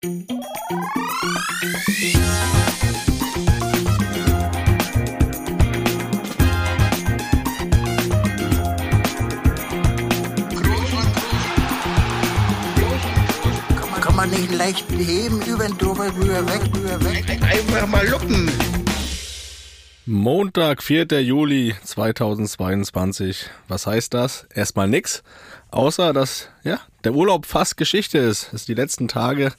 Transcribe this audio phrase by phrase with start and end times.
[0.00, 0.12] Kann
[14.14, 17.24] man nicht leicht heben, über den drüber, rüber, weg, rüber, weg.
[17.42, 18.48] Einfach mal luppen.
[20.06, 21.22] Montag, 4.
[21.22, 23.50] Juli 2022.
[23.66, 24.46] Was heißt das?
[24.54, 25.24] Erstmal nix,
[25.70, 28.68] außer dass ja, der Urlaub fast Geschichte ist.
[28.68, 29.52] Die letzten Tage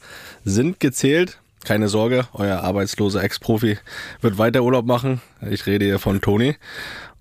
[0.44, 1.40] sind gezählt.
[1.66, 3.78] Keine Sorge, euer arbeitsloser Ex-Profi
[4.22, 5.22] wird weiter Urlaub machen.
[5.50, 6.56] Ich rede hier von Toni.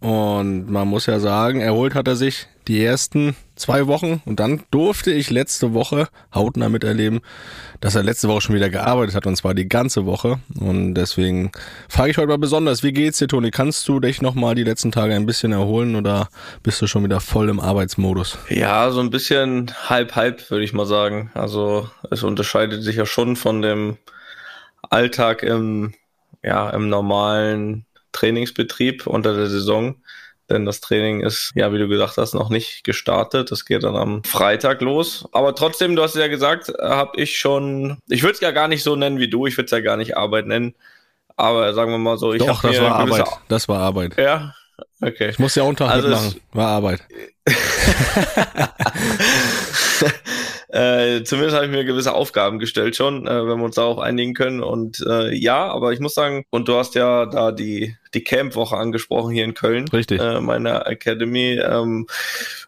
[0.01, 4.63] Und man muss ja sagen, erholt hat er sich die ersten zwei Wochen und dann
[4.71, 7.21] durfte ich letzte Woche hautnah miterleben,
[7.81, 10.39] dass er letzte Woche schon wieder gearbeitet hat und zwar die ganze Woche.
[10.61, 11.51] Und deswegen
[11.89, 13.51] frage ich heute mal besonders, wie geht's dir, Toni?
[13.51, 16.29] Kannst du dich nochmal die letzten Tage ein bisschen erholen oder
[16.63, 18.39] bist du schon wieder voll im Arbeitsmodus?
[18.49, 21.31] Ja, so ein bisschen halb-halb, würde ich mal sagen.
[21.35, 23.97] Also es unterscheidet sich ja schon von dem
[24.91, 25.95] Alltag im,
[26.43, 29.97] ja, im normalen Trainingsbetrieb unter der Saison.
[30.51, 33.51] Denn das Training ist, ja, wie du gesagt hast, noch nicht gestartet.
[33.51, 35.29] Das geht dann am Freitag los.
[35.33, 38.83] Aber trotzdem, du hast ja gesagt, habe ich schon, ich würde es ja gar nicht
[38.83, 40.75] so nennen wie du, ich würde es ja gar nicht Arbeit nennen.
[41.37, 43.39] Aber sagen wir mal so, ich Doch, das war gewisse- Arbeit.
[43.49, 44.17] Das war Arbeit.
[44.17, 44.55] Ja,
[45.03, 45.29] okay.
[45.31, 46.41] Ich muss ja Tag Also mitmachen.
[46.53, 47.01] War Arbeit.
[50.69, 54.35] äh, zumindest habe ich mir gewisse Aufgaben gestellt schon, äh, wenn wir uns darauf einigen
[54.35, 54.63] können.
[54.63, 58.77] Und äh, ja, aber ich muss sagen, und du hast ja da die, die Camp-Woche
[58.77, 59.89] angesprochen hier in Köln.
[59.89, 60.21] Richtig.
[60.21, 61.59] Äh, meiner Academy.
[61.59, 62.07] Ähm,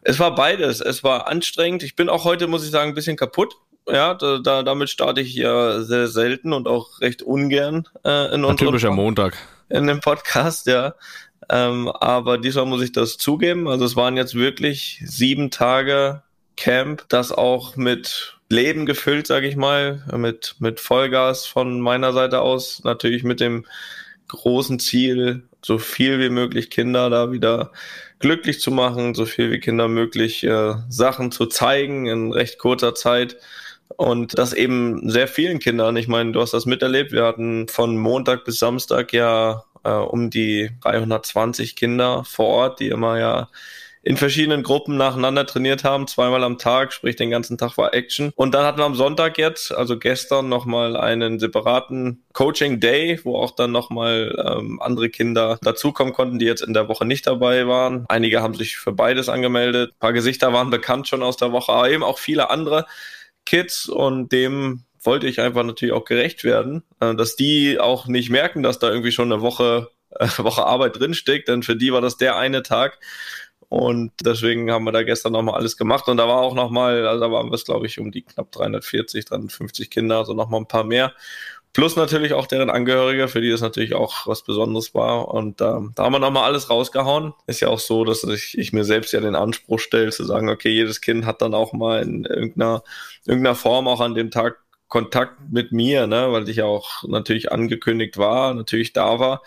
[0.02, 0.80] es war beides.
[0.80, 1.82] Es war anstrengend.
[1.82, 3.56] Ich bin auch heute, muss ich sagen, ein bisschen kaputt.
[3.86, 8.44] Ja, da, da, damit starte ich ja sehr selten und auch recht ungern äh, in
[8.44, 9.36] unserem typischer Montag.
[9.68, 10.94] in dem Podcast, ja.
[11.50, 13.68] Ähm, aber diesmal muss ich das zugeben.
[13.68, 16.22] Also es waren jetzt wirklich sieben Tage
[16.60, 22.40] Camp, das auch mit Leben gefüllt, sage ich mal, mit, mit Vollgas von meiner Seite
[22.42, 22.84] aus.
[22.84, 23.64] Natürlich mit dem
[24.28, 27.72] großen Ziel, so viel wie möglich Kinder da wieder
[28.18, 32.94] glücklich zu machen, so viel wie Kinder möglich äh, Sachen zu zeigen in recht kurzer
[32.94, 33.36] Zeit.
[33.96, 35.96] Und das eben sehr vielen Kindern.
[35.96, 37.12] Ich meine, du hast das miterlebt.
[37.12, 42.88] Wir hatten von Montag bis Samstag ja äh, um die 320 Kinder vor Ort, die
[42.88, 43.48] immer ja
[44.02, 48.32] in verschiedenen Gruppen nacheinander trainiert haben, zweimal am Tag, sprich den ganzen Tag war Action.
[48.34, 53.36] Und dann hatten wir am Sonntag jetzt, also gestern, nochmal einen separaten Coaching Day, wo
[53.36, 57.66] auch dann nochmal ähm, andere Kinder dazukommen konnten, die jetzt in der Woche nicht dabei
[57.66, 58.06] waren.
[58.08, 59.90] Einige haben sich für beides angemeldet.
[59.92, 62.86] Ein paar Gesichter waren bekannt schon aus der Woche, aber eben auch viele andere
[63.44, 68.30] Kids und dem wollte ich einfach natürlich auch gerecht werden, äh, dass die auch nicht
[68.30, 72.00] merken, dass da irgendwie schon eine Woche, äh, Woche Arbeit drinsteckt, denn für die war
[72.00, 72.98] das der eine Tag.
[73.70, 76.08] Und deswegen haben wir da gestern nochmal alles gemacht.
[76.08, 78.50] Und da war auch nochmal, also da waren wir es, glaube ich, um die knapp
[78.50, 81.12] 340, 350 Kinder, also nochmal ein paar mehr.
[81.72, 85.28] Plus natürlich auch deren Angehörige, für die das natürlich auch was Besonderes war.
[85.28, 87.32] Und ähm, da haben wir nochmal alles rausgehauen.
[87.46, 90.48] Ist ja auch so, dass ich, ich mir selbst ja den Anspruch stelle, zu sagen,
[90.48, 92.82] okay, jedes Kind hat dann auch mal in irgendeiner,
[93.24, 97.52] irgendeiner Form auch an dem Tag Kontakt mit mir, ne, weil ich ja auch natürlich
[97.52, 99.42] angekündigt war, natürlich da war.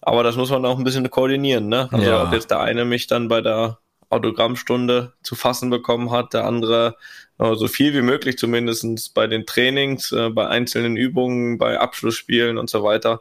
[0.00, 1.88] Aber das muss man auch ein bisschen koordinieren, ne?
[1.92, 2.24] Also Ja.
[2.24, 3.78] ob jetzt der eine mich dann bei der
[4.10, 6.96] Autogrammstunde zu fassen bekommen hat, der andere
[7.38, 12.58] äh, so viel wie möglich zumindestens bei den Trainings, äh, bei einzelnen Übungen, bei Abschlussspielen
[12.58, 13.20] und so weiter.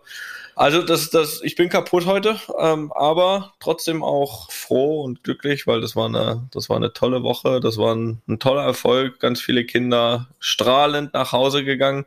[0.55, 5.81] Also das, das, ich bin kaputt heute, ähm, aber trotzdem auch froh und glücklich, weil
[5.81, 9.39] das war eine, das war eine tolle Woche, das war ein, ein toller Erfolg, ganz
[9.39, 12.05] viele Kinder strahlend nach Hause gegangen.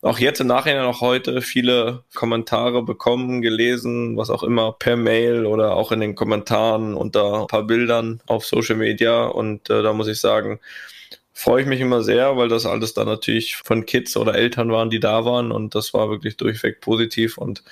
[0.00, 5.44] Auch jetzt im Nachhinein, auch heute viele Kommentare bekommen, gelesen, was auch immer, per Mail
[5.44, 9.26] oder auch in den Kommentaren unter ein paar Bildern auf Social Media.
[9.26, 10.60] Und äh, da muss ich sagen,
[11.38, 14.90] freue ich mich immer sehr, weil das alles dann natürlich von Kids oder Eltern waren,
[14.90, 17.62] die da waren und das war wirklich durchweg positiv und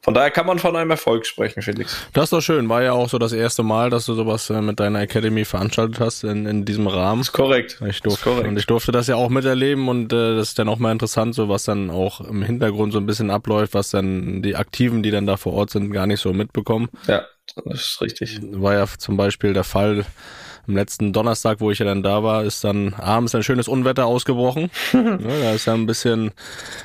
[0.00, 2.06] von daher kann man von einem Erfolg sprechen, Felix.
[2.12, 2.68] Das ist doch schön.
[2.68, 5.98] War ja auch so das erste Mal, dass du sowas äh, mit deiner Academy veranstaltet
[5.98, 7.22] hast in, in diesem Rahmen.
[7.22, 7.78] Ist korrekt.
[7.82, 8.48] Ich ist durfte, korrekt.
[8.48, 11.34] und ich durfte das ja auch miterleben und äh, das ist dann auch mal interessant,
[11.34, 15.10] so was dann auch im Hintergrund so ein bisschen abläuft, was dann die Aktiven, die
[15.10, 16.88] dann da vor Ort sind, gar nicht so mitbekommen.
[17.06, 17.24] ja,
[17.64, 18.38] das ist richtig.
[18.42, 20.04] War ja zum Beispiel der Fall
[20.68, 24.06] am letzten Donnerstag, wo ich ja dann da war, ist dann abends ein schönes Unwetter
[24.06, 24.70] ausgebrochen.
[24.92, 26.32] ja, da ist ja ein bisschen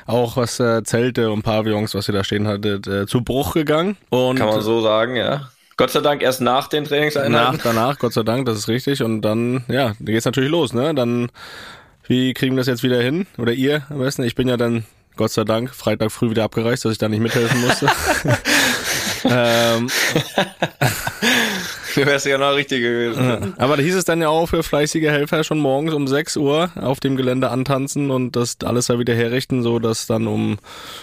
[0.06, 3.96] auch was äh, Zelte und Pavillons, was ihr da stehen hattet, äh, zu Bruch gegangen.
[4.08, 5.50] Und Kann man so sagen, ja.
[5.76, 7.60] Gott sei Dank erst nach den nach, Trainingseinheiten.
[7.62, 9.02] danach, Gott sei Dank, das ist richtig.
[9.02, 10.94] Und dann, ja, da geht's natürlich los, ne?
[10.94, 11.30] Dann,
[12.06, 13.26] wie kriegen wir das jetzt wieder hin?
[13.38, 14.22] Oder ihr am besten?
[14.22, 14.84] Ich bin ja dann,
[15.16, 17.88] Gott sei Dank, Freitag früh wieder abgereist, dass ich da nicht mithelfen musste.
[19.24, 19.88] ähm,
[22.06, 23.24] wärst ja noch richtige gewesen.
[23.24, 23.38] Ja.
[23.58, 26.70] Aber da hieß es dann ja auch für fleißige Helfer schon morgens um 6 Uhr
[26.76, 30.58] auf dem Gelände antanzen und das alles da wieder herrichten, so dass dann um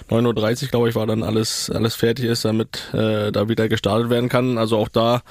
[0.09, 4.09] 9.30 Uhr, glaube ich, war dann alles, alles fertig ist, damit äh, da wieder gestartet
[4.09, 4.57] werden kann.
[4.57, 5.21] Also auch da,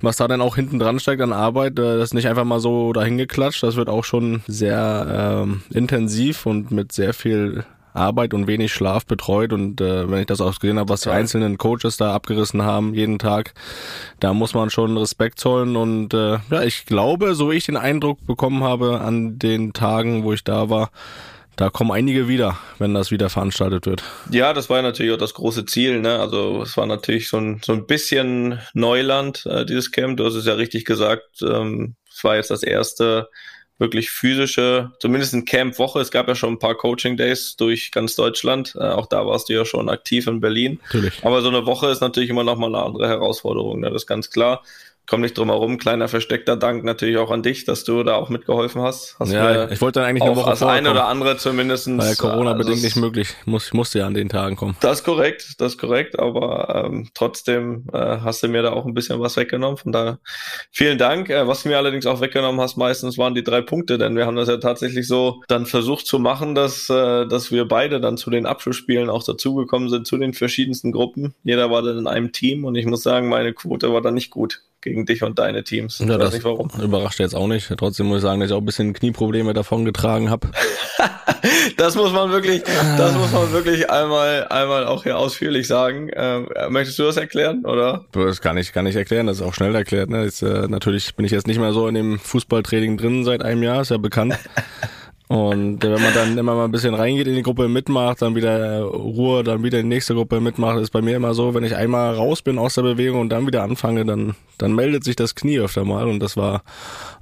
[0.00, 2.60] was da dann auch hinten dran steigt an Arbeit, äh, das ist nicht einfach mal
[2.60, 8.34] so dahin geklatscht, das wird auch schon sehr ähm, intensiv und mit sehr viel Arbeit
[8.34, 11.58] und wenig Schlaf betreut und äh, wenn ich das auch gesehen habe, was die einzelnen
[11.58, 13.54] Coaches da abgerissen haben jeden Tag,
[14.20, 17.76] da muss man schon Respekt zollen und äh, ja, ich glaube, so wie ich den
[17.76, 20.90] Eindruck bekommen habe an den Tagen, wo ich da war,
[21.60, 24.02] da kommen einige wieder, wenn das wieder veranstaltet wird.
[24.30, 26.00] Ja, das war natürlich auch das große Ziel.
[26.00, 26.18] Ne?
[26.18, 30.16] Also es war natürlich so ein, so ein bisschen Neuland, äh, dieses Camp.
[30.16, 31.42] Du hast es ja richtig gesagt.
[31.42, 33.28] Ähm, es war jetzt das erste
[33.80, 36.00] wirklich physische, zumindest ein Camp-Woche.
[36.00, 38.76] Es gab ja schon ein paar Coaching-Days durch ganz Deutschland.
[38.78, 40.78] Äh, auch da warst du ja schon aktiv in Berlin.
[40.84, 41.24] Natürlich.
[41.24, 43.80] Aber so eine Woche ist natürlich immer noch mal eine andere Herausforderung.
[43.80, 43.90] Ne?
[43.90, 44.62] Das ist ganz klar
[45.06, 45.78] komm nicht drum herum.
[45.78, 49.16] Kleiner versteckter Dank natürlich auch an dich, dass du da auch mitgeholfen hast.
[49.18, 51.88] hast ja, ich wollte dann eigentlich eine Woche das eine oder andere zumindest.
[51.98, 53.34] Weil Corona bedingt also nicht möglich.
[53.44, 54.76] Muss, ich musste ja an den Tagen kommen.
[54.80, 56.18] Das ist korrekt, das ist korrekt.
[56.18, 59.76] Aber ähm, trotzdem äh, hast du mir da auch ein bisschen was weggenommen.
[59.76, 60.20] Von daher
[60.70, 61.28] vielen Dank.
[61.28, 64.26] Äh, was du mir allerdings auch weggenommen hast, meistens waren die drei Punkte, denn wir
[64.26, 68.16] haben das ja tatsächlich so dann versucht zu machen, dass, äh, dass wir beide dann
[68.16, 71.34] zu den Abschlussspielen auch dazugekommen sind, zu den verschiedensten Gruppen.
[71.42, 74.30] Jeder war dann in einem Team und ich muss sagen, meine Quote war dann nicht
[74.30, 75.98] gut gegen dich und deine Teams.
[75.98, 76.70] Ja, das nicht warum.
[76.82, 77.72] Überrascht jetzt auch nicht.
[77.76, 80.48] Trotzdem muss ich sagen, dass ich auch ein bisschen Knieprobleme davon getragen habe.
[81.76, 82.62] das muss man wirklich,
[82.96, 86.10] das muss man wirklich einmal, einmal auch hier ausführlich sagen.
[86.14, 88.04] Ähm, möchtest du das erklären, oder?
[88.12, 89.26] Das kann ich, kann ich erklären.
[89.26, 90.10] Das ist auch schnell erklärt.
[90.10, 90.24] Ne?
[90.24, 93.62] Jetzt, äh, natürlich bin ich jetzt nicht mehr so in dem Fußballtraining drin seit einem
[93.62, 94.38] Jahr, ist ja bekannt.
[95.30, 98.80] Und wenn man dann immer mal ein bisschen reingeht in die Gruppe mitmacht, dann wieder
[98.80, 101.76] Ruhe, dann wieder in die nächste Gruppe mitmacht, ist bei mir immer so, wenn ich
[101.76, 105.36] einmal raus bin aus der Bewegung und dann wieder anfange, dann, dann meldet sich das
[105.36, 106.64] Knie öfter mal und das war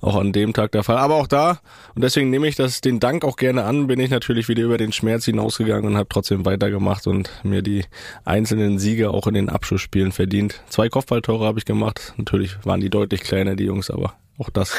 [0.00, 0.96] auch an dem Tag der Fall.
[0.96, 1.60] Aber auch da,
[1.94, 4.78] und deswegen nehme ich das, den Dank auch gerne an, bin ich natürlich wieder über
[4.78, 7.84] den Schmerz hinausgegangen und habe trotzdem weitergemacht und mir die
[8.24, 10.62] einzelnen Siege auch in den Abschlussspielen verdient.
[10.70, 12.14] Zwei Kopfballtore habe ich gemacht.
[12.16, 14.74] Natürlich waren die deutlich kleiner, die Jungs, aber auch das.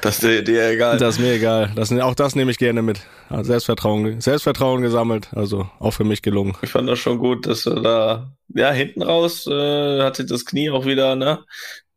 [0.00, 0.96] Das ist dir egal.
[0.98, 1.72] Das ist mir egal.
[1.76, 3.00] Das, auch das nehme ich gerne mit.
[3.28, 5.28] Selbstvertrauen, Selbstvertrauen gesammelt.
[5.34, 6.56] Also auch für mich gelungen.
[6.62, 10.44] Ich fand das schon gut, dass du da, ja, hinten raus äh, hat sich das
[10.44, 11.40] Knie auch wieder, ne?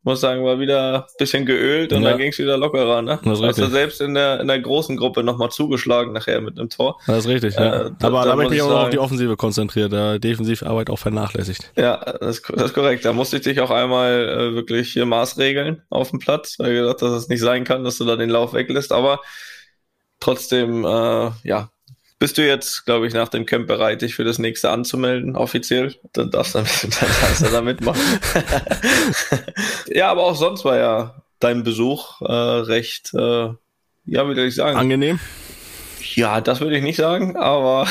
[0.04, 2.10] Muss sagen, war wieder ein bisschen geölt und ja.
[2.10, 3.02] dann ging es wieder lockerer.
[3.02, 3.18] Ne?
[3.24, 6.58] Das ist Hast du selbst in der, in der großen Gruppe nochmal zugeschlagen nachher mit
[6.58, 7.00] einem Tor.
[7.06, 7.86] Das ist richtig, ja.
[7.86, 10.90] Äh, Aber da, da habe ich mich auch sagen, auf die Offensive konzentriert, da Defensivarbeit
[10.90, 11.72] auch vernachlässigt.
[11.76, 13.04] Ja, das, das ist korrekt.
[13.04, 16.80] Da musste ich dich auch einmal äh, wirklich hier maßregeln auf dem Platz, weil ich
[16.80, 18.92] gedacht, dass es nicht sein kann, dass du da den Lauf weglässt.
[18.92, 19.20] Aber
[20.20, 21.70] trotzdem, äh, ja,
[22.24, 25.94] bist du jetzt, glaube ich, nach dem Camp bereit, dich für das nächste anzumelden, offiziell?
[26.14, 26.90] Dann darfst du, dann
[27.20, 28.00] darfst du da mitmachen.
[29.88, 33.58] ja, aber auch sonst war ja dein Besuch äh, recht, äh, ja,
[34.06, 34.78] wie würde ich sagen?
[34.78, 35.20] Angenehm?
[36.14, 37.86] Ja, das würde ich nicht sagen, aber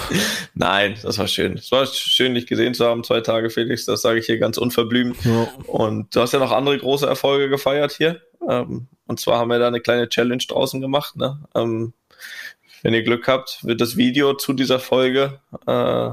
[0.54, 1.54] nein, das war schön.
[1.54, 4.58] Es war schön, dich gesehen zu haben, zwei Tage, Felix, das sage ich hier ganz
[4.58, 5.24] unverblümt.
[5.24, 5.48] Ja.
[5.66, 8.20] Und du hast ja noch andere große Erfolge gefeiert hier.
[8.46, 11.16] Ähm, und zwar haben wir da eine kleine Challenge draußen gemacht.
[11.16, 11.38] Ne?
[12.82, 16.10] Wenn ihr Glück habt, wird das Video zu dieser Folge äh,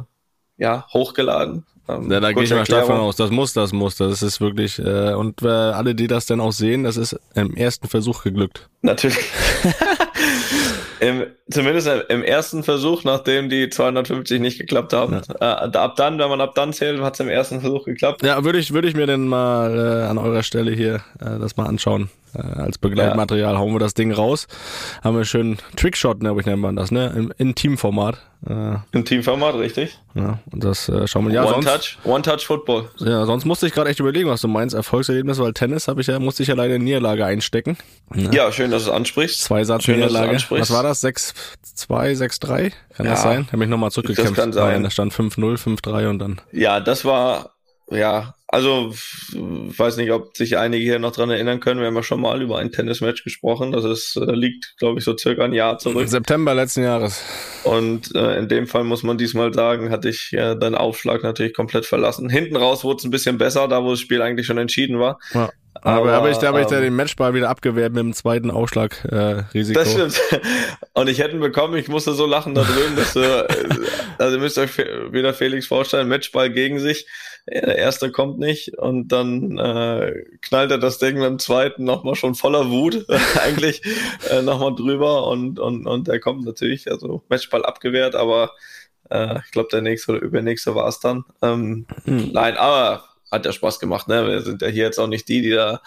[0.57, 1.65] ja hochgeladen.
[1.89, 3.15] Ähm, ja, da gehe ich mal stark von aus.
[3.15, 3.95] Das muss, das muss.
[3.95, 4.79] Das ist wirklich.
[4.79, 8.69] Äh, und äh, alle, die das dann auch sehen, das ist im ersten Versuch geglückt.
[8.81, 9.17] Natürlich.
[10.99, 15.21] Im, zumindest im ersten Versuch, nachdem die 250 nicht geklappt haben.
[15.39, 15.65] Ja.
[15.65, 18.24] Äh, ab dann, wenn man ab dann zählt, hat es im ersten Versuch geklappt.
[18.24, 21.55] Ja, würde ich, würde ich mir denn mal äh, an eurer Stelle hier äh, das
[21.55, 22.09] mal anschauen.
[22.34, 23.60] Äh, als Begleitmaterial ja.
[23.60, 24.48] hauen wir das Ding raus.
[25.03, 27.13] Haben wir schön Trickshot, ne, ich nennt man das, ne?
[27.15, 28.17] Im, in Teamformat.
[28.48, 29.98] Äh, Im Teamformat, richtig.
[30.13, 32.89] Ja, und das äh, schauen wir ja One sonst, Touch, One Touch Football.
[32.98, 34.75] Ja, sonst musste ich gerade echt überlegen, was du meinst.
[34.75, 37.77] Erfolgserlebnis, weil Tennis habe ich ja, musste ich ja leider in Niederlage einstecken.
[38.13, 39.41] Ja, ja schön, dass du es ansprichst.
[39.41, 40.38] Zwei Satz schön, Niederlage.
[40.50, 41.03] Was war das?
[41.03, 41.34] 6-2,
[41.88, 42.72] 6-3?
[42.96, 43.48] Kann ja, das sein?
[43.51, 44.38] Habe ich nochmal zurückgekämpft.
[44.38, 44.84] Das kann sein.
[44.84, 46.41] Da stand 5-0, 5-3 und dann.
[46.51, 47.56] Ja, das war
[47.89, 48.94] ja, also
[49.34, 51.82] weiß nicht, ob sich einige hier noch dran erinnern können.
[51.82, 53.74] Wir haben ja schon mal über ein Tennismatch gesprochen.
[53.74, 56.08] Das ist, äh, liegt, glaube ich, so circa ein Jahr zurück.
[56.08, 57.22] September letzten Jahres.
[57.63, 61.53] Und äh, in dem Fall muss man diesmal sagen, hatte ich äh, deinen Aufschlag natürlich
[61.53, 62.29] komplett verlassen.
[62.29, 65.20] Hinten raus wurde es ein bisschen besser, da wo das Spiel eigentlich schon entschieden war.
[65.34, 65.50] Ja.
[65.81, 68.51] Aber, aber ich, da habe ich da ähm, den Matchball wieder abgewehrt mit dem zweiten
[68.51, 69.79] Aufschlagrisiko.
[69.79, 70.22] Äh, das stimmt.
[70.93, 73.48] Und ich hätte ihn bekommen, ich musste so lachen da drüben, dass du, äh,
[74.17, 77.07] also ihr müsst euch wieder Felix vorstellen, Matchball gegen sich
[77.50, 82.15] der erste kommt nicht und dann äh, knallt er das Ding mit dem zweiten nochmal
[82.15, 83.05] schon voller Wut
[83.41, 83.81] eigentlich
[84.29, 88.51] äh, nochmal drüber und, und, und der kommt natürlich, also Matchball abgewehrt, aber
[89.10, 91.24] äh, ich glaube der nächste oder übernächste war es dann.
[91.41, 92.31] Ähm, mhm.
[92.34, 94.07] Nein, aber hat ja Spaß gemacht.
[94.07, 94.25] Ne?
[94.27, 95.81] Wir sind ja hier jetzt auch nicht die, die da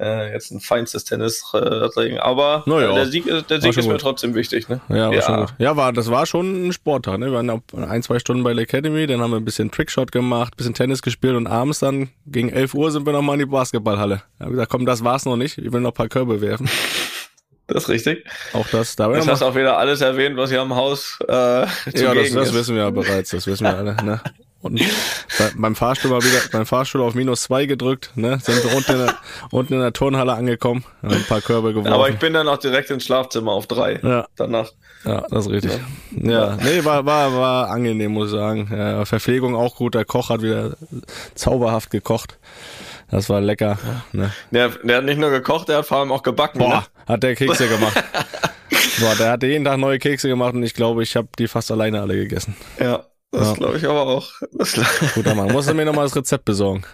[0.00, 2.18] äh, jetzt ein feinstes Tennis äh.
[2.18, 4.00] Aber Naja, äh, der Sieg, ist- der Sieg ist mir gut.
[4.00, 4.68] trotzdem wichtig.
[4.68, 4.80] Ne?
[4.88, 5.22] Ja, war Ja.
[5.22, 5.54] schon gut.
[5.58, 7.18] Ja, war, das war schon ein Sporttag.
[7.18, 7.26] Ne?
[7.26, 10.52] Wir waren ein, zwei Stunden bei der Academy, dann haben wir ein bisschen Trickshot gemacht,
[10.54, 13.46] ein bisschen Tennis gespielt und abends dann gegen 11 Uhr sind wir nochmal in die
[13.46, 14.22] Basketballhalle.
[14.38, 15.58] Da haben wir gesagt, komm, das war's noch nicht.
[15.58, 16.68] Ich will noch ein paar Körbe werfen.
[17.70, 18.24] Das ist richtig.
[18.54, 21.32] Auch das, da wir hast du auch wieder alles erwähnt, was hier am Haus äh,
[21.32, 21.66] Ja,
[22.14, 23.94] das, das wissen wir ja bereits, das wissen wir alle.
[24.02, 24.22] Ne?
[24.60, 24.80] Und
[25.38, 28.38] bei, beim Fahrstuhl mal wieder, beim Fahrstuhl auf minus zwei gedrückt, ne?
[28.42, 29.14] Sind wir unten in der,
[29.52, 31.92] unten in der Turnhalle angekommen, haben ein paar Körbe geworfen.
[31.92, 34.00] Aber ich bin dann auch direkt ins Schlafzimmer auf drei.
[34.02, 34.72] ja, Danach.
[35.04, 35.80] ja, das ist richtig.
[36.10, 38.68] Ja, nee, war, war, war angenehm, muss ich sagen.
[38.72, 40.76] Ja, Verpflegung auch gut, der Koch hat wieder
[41.36, 42.36] zauberhaft gekocht.
[43.10, 43.78] Das war lecker.
[44.12, 44.32] Ne?
[44.50, 46.58] Der, der hat nicht nur gekocht, der hat vor allem auch gebacken.
[46.58, 46.84] Boah, Ne?
[47.06, 48.02] hat der Kekse gemacht.
[49.00, 51.70] Boah, der hat jeden Tag neue Kekse gemacht und ich glaube, ich habe die fast
[51.70, 52.56] alleine alle gegessen.
[52.80, 53.54] Ja, das Ja.
[53.54, 54.32] glaube ich aber auch.
[54.52, 54.74] Das,
[55.14, 55.52] Guter Mann.
[55.52, 56.84] Musst du mir nochmal das Rezept besorgen.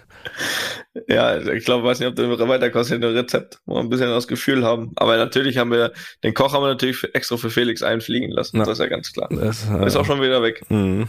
[1.09, 4.09] ja, ich glaube, weiß nicht, ob du weiterkommst in ein Rezept, wo wir ein bisschen
[4.09, 4.93] das Gefühl haben.
[4.97, 8.59] Aber natürlich haben wir, den Koch haben wir natürlich für, extra für Felix einfliegen lassen.
[8.59, 8.65] Ja.
[8.65, 9.29] Das ist ja ganz klar.
[9.31, 10.63] Das, Ist äh, auch schon wieder weg.
[10.71, 11.09] mhm.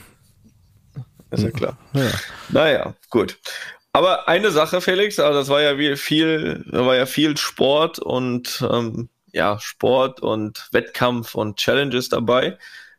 [1.32, 1.78] Ist ja klar.
[1.94, 2.10] ja.
[2.50, 3.38] Naja, gut.
[3.94, 8.00] Aber eine Sache, Felix, also das war ja wie viel, da war ja viel Sport
[8.00, 12.58] und ähm, ja, Sport und Wettkampf und Challenges dabei.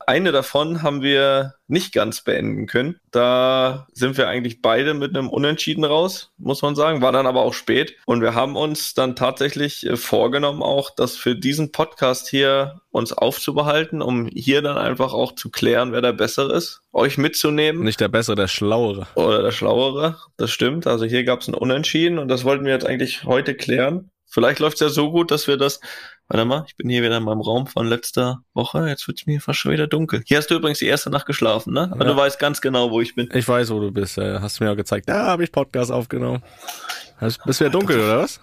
[0.09, 3.01] Eine davon haben wir nicht ganz beenden können.
[3.11, 7.03] Da sind wir eigentlich beide mit einem Unentschieden raus, muss man sagen.
[7.03, 7.97] War dann aber auch spät.
[8.07, 13.13] Und wir haben uns dann tatsächlich äh, vorgenommen, auch das für diesen Podcast hier uns
[13.13, 18.01] aufzubehalten, um hier dann einfach auch zu klären, wer der Bessere ist, euch mitzunehmen Nicht
[18.01, 19.09] der Bessere, der Schlauere.
[19.17, 20.87] oder der Schlauere, das stimmt.
[20.87, 24.13] Also hier gab es ein Unentschieden und das wollten wir jetzt eigentlich heute klären.
[24.25, 25.81] Vielleicht läuft es ja so gut, dass wir das.
[26.29, 28.89] Warte mal, ich bin hier wieder in meinem Raum von letzter Woche.
[28.89, 30.23] Jetzt wird's mir fast schon wieder dunkel.
[30.27, 31.83] Hier hast du übrigens die erste Nacht geschlafen, ne?
[31.93, 32.11] Aber Ja.
[32.13, 33.29] du weißt ganz genau, wo ich bin.
[33.33, 34.17] Ich weiß, wo du bist.
[34.19, 35.09] Hast du mir auch gezeigt.
[35.09, 36.43] Da habe ich Podcast aufgenommen.
[37.19, 38.41] Hast- Bist wieder dunkel, oder was?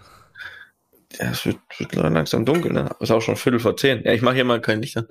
[1.20, 2.90] Ja, es wird, wird langsam dunkel, ne?
[3.02, 4.02] Ist auch schon Viertel vor zehn.
[4.04, 5.08] Ja, ich mache hier mal kein Licht an.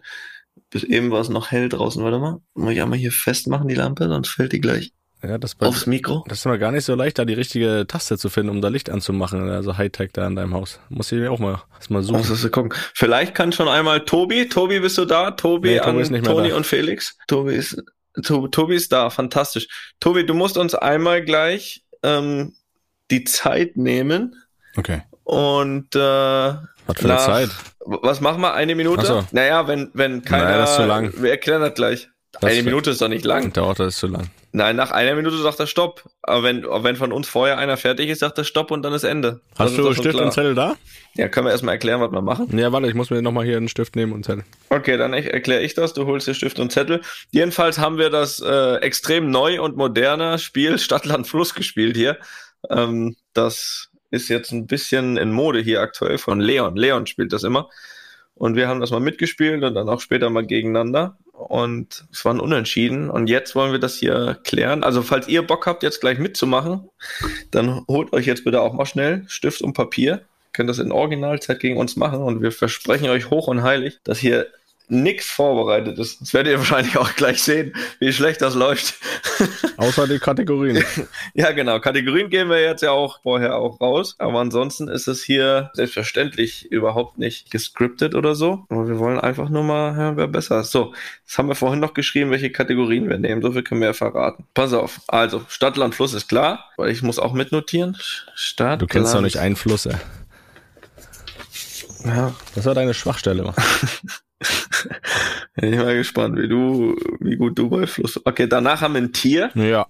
[0.70, 2.02] Bis eben war es noch hell draußen.
[2.02, 2.38] Warte mal.
[2.54, 5.86] Muss ich einmal hier festmachen, die Lampe, sonst fällt die gleich Ja, das, bei, aufs
[5.86, 6.24] Mikro.
[6.26, 8.68] das ist immer gar nicht so leicht, da die richtige Taste zu finden, um da
[8.68, 9.48] Licht anzumachen.
[9.50, 10.80] Also Hightech da in deinem Haus.
[10.88, 12.24] Muss ich auch mal, mal Muss suchen.
[12.28, 12.74] das gucken.
[12.94, 14.48] Vielleicht kann schon einmal Tobi.
[14.48, 15.30] Tobi, bist du da?
[15.30, 16.56] Tobi, Nee, Tobi an ist nicht mehr Toni da.
[16.56, 17.16] und Felix.
[17.28, 17.80] Tobi ist,
[18.24, 19.10] Tobi, Tobi ist da.
[19.10, 19.68] Fantastisch.
[20.00, 22.54] Tobi, du musst uns einmal gleich ähm,
[23.12, 24.34] die Zeit nehmen
[24.76, 25.02] Okay.
[25.22, 26.58] und äh, Was
[26.96, 27.50] für eine nach- Zeit?
[27.84, 28.54] was machen wir?
[28.54, 29.02] Eine Minute?
[29.02, 29.24] Ach so.
[29.32, 30.44] Naja, wenn, wenn keiner.
[30.46, 31.12] Naja, das ist zu lang.
[31.22, 32.08] Wir erklären das gleich.
[32.32, 33.52] Das eine Minute ist doch nicht lang.
[33.52, 34.30] Dauert das ist zu lang.
[34.52, 36.04] Nein, nach einer Minute sagt er Stopp.
[36.22, 39.04] Aber wenn, wenn von uns vorher einer fertig ist, sagt er Stopp und dann ist
[39.04, 39.40] Ende.
[39.56, 40.76] Das Hast ist du Stift und Zettel da?
[41.14, 42.56] Ja, können wir erstmal erklären, was wir machen.
[42.56, 44.44] Ja, warte, ich muss mir nochmal hier einen Stift nehmen und Zettel.
[44.70, 45.92] Okay, dann erkläre ich das.
[45.94, 47.00] Du holst dir Stift und Zettel.
[47.30, 52.18] Jedenfalls haben wir das äh, extrem neu und moderne Spiel Stadtland Fluss gespielt hier.
[52.70, 56.76] Ähm, das ist jetzt ein bisschen in Mode hier aktuell von Leon.
[56.76, 57.68] Leon spielt das immer.
[58.34, 61.16] Und wir haben das mal mitgespielt und dann auch später mal gegeneinander.
[61.32, 63.10] Und es waren unentschieden.
[63.10, 64.84] Und jetzt wollen wir das hier klären.
[64.84, 66.88] Also falls ihr Bock habt, jetzt gleich mitzumachen,
[67.50, 70.22] dann holt euch jetzt bitte auch mal schnell Stift und Papier.
[70.52, 72.22] Könnt das in Originalzeit gegen uns machen.
[72.22, 74.46] Und wir versprechen euch hoch und heilig, dass hier
[74.88, 76.20] nichts vorbereitet ist.
[76.20, 78.94] Das werdet ihr wahrscheinlich auch gleich sehen, wie schlecht das läuft.
[79.76, 80.84] Außer die Kategorien.
[81.34, 81.80] Ja, genau.
[81.80, 84.14] Kategorien gehen wir jetzt ja auch vorher auch raus.
[84.18, 88.66] Aber ansonsten ist es hier selbstverständlich überhaupt nicht gescriptet oder so.
[88.68, 90.70] Aber wir wollen einfach nur mal hören, wer besser ist.
[90.72, 93.42] So, jetzt haben wir vorhin noch geschrieben, welche Kategorien wir nehmen.
[93.42, 94.46] So viel können wir ja verraten.
[94.54, 95.00] Pass auf.
[95.08, 97.96] Also, Stadt, Land, Fluss ist klar, weil ich muss auch mitnotieren.
[98.34, 99.96] Stadt, Du kennst doch nicht einen Fluss, ey.
[102.04, 103.54] Ja, Das war deine Schwachstelle.
[105.56, 108.20] bin ich mal gespannt, wie du, wie gut du bei Fluss.
[108.24, 109.50] Okay, danach haben wir ein Tier.
[109.54, 109.86] Ja.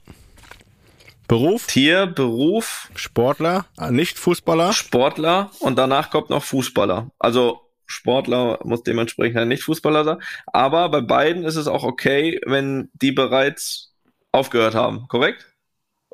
[1.29, 4.73] Beruf, Tier, Beruf, Sportler, äh, nicht Fußballer.
[4.73, 7.11] Sportler und danach kommt noch Fußballer.
[7.19, 10.19] Also Sportler muss dementsprechend ein Nicht-Fußballer sein.
[10.47, 13.95] Aber bei beiden ist es auch okay, wenn die bereits
[14.33, 15.52] aufgehört haben, korrekt?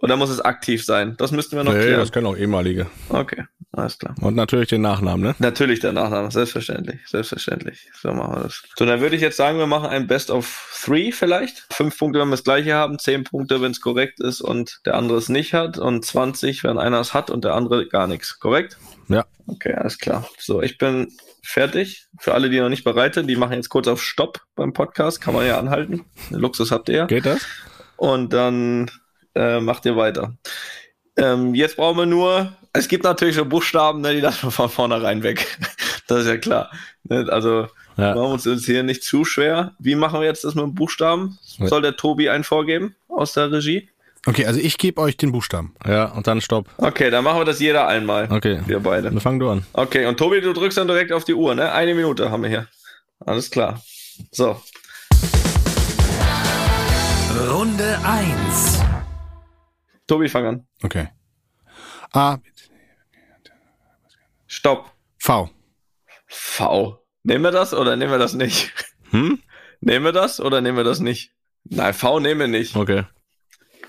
[0.00, 1.14] Oder muss es aktiv sein?
[1.19, 1.99] Das müssten wir noch Nee, klären.
[2.00, 2.87] das können auch ehemalige.
[3.09, 4.14] Okay, alles klar.
[4.21, 5.35] Und natürlich den Nachnamen, ne?
[5.40, 7.90] Natürlich der Nachname, selbstverständlich, selbstverständlich.
[8.00, 8.62] So machen wir das.
[8.78, 11.67] So, dann würde ich jetzt sagen, wir machen ein Best of Three vielleicht.
[11.73, 14.95] Fünf Punkte, wenn wir das gleiche haben, zehn Punkte, wenn es korrekt ist und der
[14.95, 18.38] andere es nicht hat und 20, wenn einer es hat und der andere gar nichts,
[18.38, 18.78] korrekt?
[19.09, 19.25] Ja.
[19.49, 20.28] Okay, alles klar.
[20.38, 21.09] So, ich bin
[21.43, 22.07] fertig.
[22.21, 25.21] Für alle, die noch nicht bereit sind, die machen jetzt kurz auf Stopp beim Podcast,
[25.21, 26.05] kann man ja anhalten.
[26.31, 27.45] Den Luxus habt ihr ja Geht das?
[27.97, 28.90] und dann
[29.38, 30.35] äh, macht ihr weiter.
[31.16, 34.68] Ähm, jetzt brauchen wir nur, es gibt natürlich so Buchstaben, ne, die lassen wir von
[34.68, 35.59] vornherein weg.
[36.07, 36.71] das ist ja klar.
[37.04, 37.66] Ne, also
[37.97, 38.14] Ja.
[38.14, 39.73] machen wir uns jetzt hier nicht zu schwer.
[39.78, 41.38] Wie machen wir jetzt das mit dem Buchstaben?
[41.42, 43.88] Soll der Tobi einen vorgeben aus der Regie?
[44.26, 45.75] Okay, also ich gebe euch den Buchstaben.
[45.87, 46.68] Ja, und dann Stopp.
[46.76, 48.28] Okay, dann machen wir das jeder einmal.
[48.30, 48.61] Okay.
[48.66, 49.11] Wir beide.
[49.11, 49.64] Dann fang du an.
[49.73, 51.73] Okay, und Tobi, du drückst dann direkt auf die Uhr, ne?
[51.73, 52.68] Eine Minute haben wir hier.
[53.25, 53.80] Alles klar.
[54.33, 54.61] So.
[57.50, 58.80] Runde 1.
[60.08, 60.66] Tobi, fang an.
[60.82, 61.08] Okay.
[62.12, 62.38] A,
[64.48, 64.90] Stopp.
[65.18, 65.50] V.
[66.26, 67.04] V.
[67.22, 68.72] Nehmen wir das oder nehmen wir das nicht?
[69.10, 69.42] Hm?
[69.80, 71.32] Nehmen wir das oder nehmen wir das nicht?
[71.64, 72.74] Nein, V nehmen wir nicht.
[72.74, 73.04] Okay.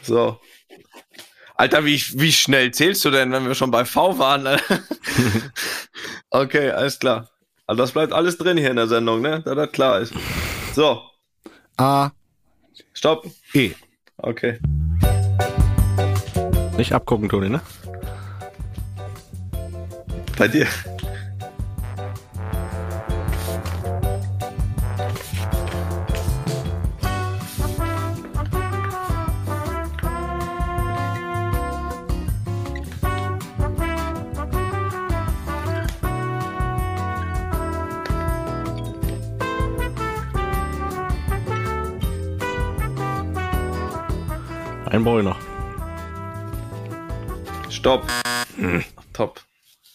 [0.02, 0.40] So.
[1.56, 4.48] Alter, wie, wie schnell zählst du denn, wenn wir schon bei V waren?
[6.30, 7.30] okay, alles klar.
[7.66, 9.42] Also das bleibt alles drin hier in der Sendung, ne?
[9.44, 10.14] Da das klar ist.
[10.74, 11.02] So,
[11.78, 12.12] A,
[12.94, 13.26] stopp.
[13.54, 13.74] E.
[14.18, 14.60] Okay.
[16.80, 17.60] Nicht abgucken, Toni, ne?
[20.38, 20.66] Bei dir.
[44.86, 45.49] Einen brauche ich noch.
[47.80, 48.06] Stopp.
[49.14, 49.40] Top.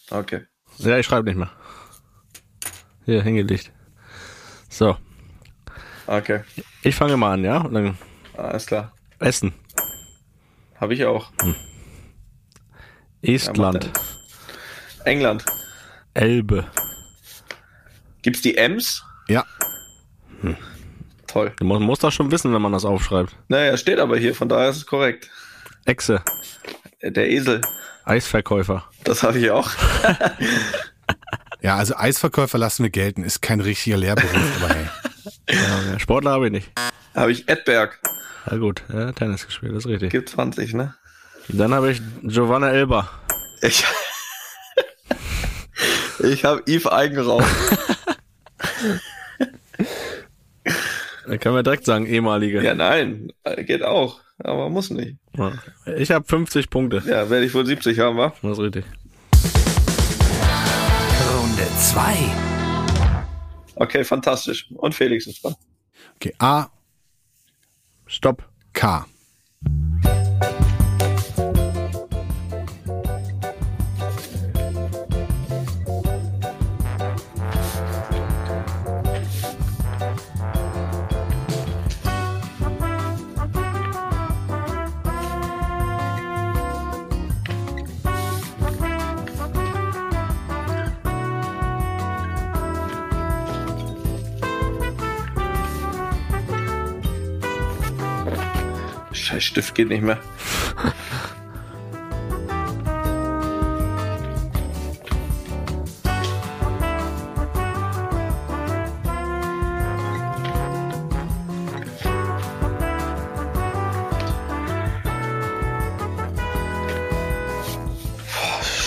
[0.09, 0.41] Okay.
[0.79, 1.51] Ja, ich schreibe nicht mehr.
[3.05, 3.71] Hier, hingelegt.
[4.69, 4.97] So,
[6.07, 6.41] Okay.
[6.81, 7.57] ich fange mal an, ja?
[7.57, 7.97] Und dann
[8.35, 8.91] Alles klar.
[9.19, 9.53] Essen.
[10.81, 11.31] Habe ich auch.
[11.41, 11.55] Ja, mach
[13.21, 13.83] Estland.
[13.83, 13.91] dann.
[15.05, 15.45] England.
[16.15, 16.65] Elbe.
[18.23, 19.03] Gibt's die Ems?
[19.27, 19.45] Ja.
[21.27, 21.53] Toll.
[21.61, 23.35] Man muss das schon wissen, wenn man das aufschreibt.
[23.47, 25.29] Naja, steht aber hier, von daher ist es korrekt.
[25.85, 26.23] Echse.
[27.11, 27.61] Der Esel.
[28.03, 28.83] Eisverkäufer.
[29.03, 29.69] Das habe ich auch.
[31.61, 33.23] Ja, also Eisverkäufer lassen wir gelten.
[33.23, 35.99] Ist kein richtiger Lehrberuf, aber hey.
[35.99, 36.71] Sportler habe ich nicht.
[37.15, 37.99] Habe ich Edberg.
[38.51, 40.11] Ja gut, ja, Tennis gespielt, das ist richtig.
[40.11, 40.93] Gibt 20, ne?
[41.47, 43.09] Dann habe ich Giovanna Elba.
[43.63, 43.83] Ich,
[46.19, 47.43] ich habe Yves Eigenraum.
[51.27, 52.61] Da können wir direkt sagen, ehemalige.
[52.61, 53.33] Ja, nein,
[53.65, 54.21] geht auch.
[54.37, 55.17] Aber muss nicht.
[55.37, 55.53] Ja.
[55.97, 57.01] Ich habe 50 Punkte.
[57.07, 58.33] Ja, werde ich wohl 70 haben, wa?
[58.41, 58.85] Das ist richtig.
[61.33, 62.45] Runde 2.
[63.75, 64.69] Okay, fantastisch.
[64.71, 65.55] Und Felix ist dran.
[66.15, 66.67] Okay, A,
[68.07, 68.43] Stopp.
[68.73, 69.05] K.
[99.45, 100.17] Stift geht nicht mehr.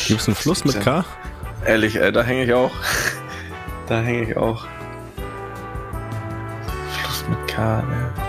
[0.09, 1.05] Gibt es einen Fluss mit K?
[1.65, 2.73] Ehrlich, ey, da hänge ich auch.
[3.87, 4.67] Da hänge ich auch.
[6.91, 8.28] Fluss mit K, ne?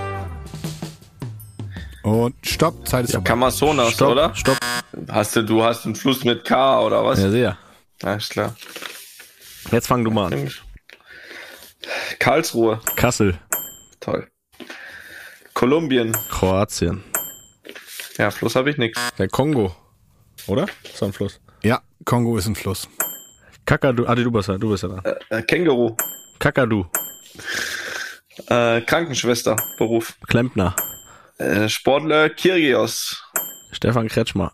[2.60, 3.30] Stopp, Zeit ist vorbei.
[3.30, 4.36] Kamazonas, Stopp, oder?
[4.36, 4.58] stopp.
[5.08, 7.18] Hast du, du hast einen Fluss mit K, oder was?
[7.18, 7.58] Ja, sehr.
[8.04, 8.54] Ja, ist klar.
[9.72, 10.52] Jetzt fang du mal an.
[12.20, 12.82] Karlsruhe.
[12.98, 13.40] Kassel.
[14.02, 14.28] Toll.
[15.54, 16.12] Kolumbien.
[16.30, 17.02] Kroatien.
[18.18, 19.00] Ja, Fluss habe ich nix.
[19.18, 19.74] Der Kongo.
[20.48, 20.66] Oder?
[20.84, 21.40] Ist ein Fluss.
[21.64, 22.90] Ja, Kongo ist ein Fluss.
[23.66, 24.06] Kakadu.
[24.06, 25.18] Ah, du bist ja, du bist ja da.
[25.30, 25.96] Äh, Känguru.
[26.40, 26.88] Kakadu.
[28.48, 29.56] Äh, Krankenschwester.
[29.78, 30.18] Beruf.
[30.28, 30.76] Klempner.
[31.40, 33.24] Äh, Sportler Kirgios.
[33.72, 34.52] Stefan Kretschmer.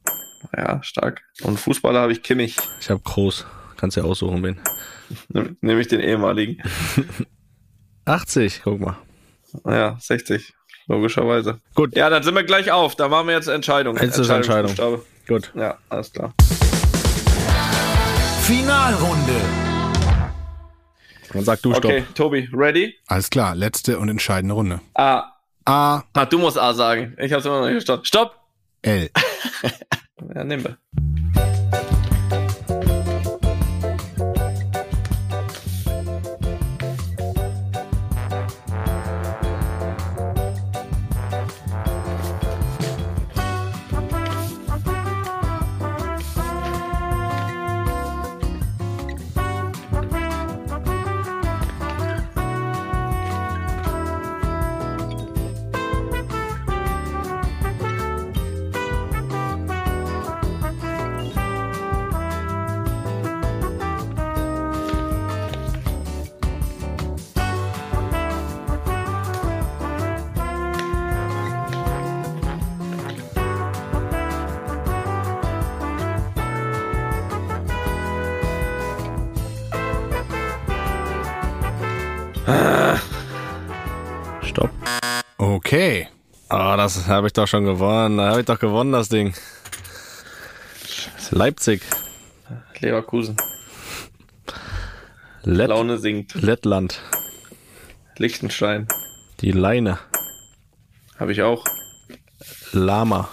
[0.56, 1.22] Ja, stark.
[1.42, 2.56] Und Fußballer habe ich Kimmich.
[2.80, 3.46] Ich habe Groß.
[3.78, 4.60] Kannst ja aussuchen, wen.
[5.30, 6.62] Nimm- Nämlich den ehemaligen.
[8.06, 8.98] 80, guck mal.
[9.66, 10.54] Ja, 60.
[10.88, 11.60] Logischerweise.
[11.74, 11.96] Gut.
[11.96, 12.96] Ja, dann sind wir gleich auf.
[12.96, 13.98] Da machen wir jetzt Entscheidung.
[13.98, 14.76] Jetzt ist Entscheidung.
[15.28, 15.52] Gut.
[15.56, 16.34] Ja, alles klar.
[18.44, 19.34] Finalrunde.
[21.34, 21.86] Dann sag du Stopp.
[21.86, 22.96] Okay, Tobi, ready?
[23.08, 24.80] Alles klar, letzte und entscheidende Runde.
[24.94, 25.32] A.
[25.66, 27.16] A, Ah, du musst A sagen.
[27.20, 28.06] Ich hab's immer noch nicht verstanden.
[28.06, 28.40] Stopp!
[28.84, 29.10] L.
[30.34, 30.78] Ja, nehmen wir.
[85.76, 86.08] Okay.
[86.48, 88.16] Ah, das habe ich doch schon gewonnen.
[88.16, 89.34] Da habe ich doch gewonnen, das Ding.
[91.32, 91.82] Leipzig.
[92.80, 93.36] Leverkusen.
[95.44, 96.34] Lett Laune sinkt.
[96.36, 97.02] Lettland.
[98.16, 98.88] Liechtenstein.
[99.42, 100.00] Die Leine.
[101.20, 101.66] Habe ich auch.
[102.72, 103.28] Lama.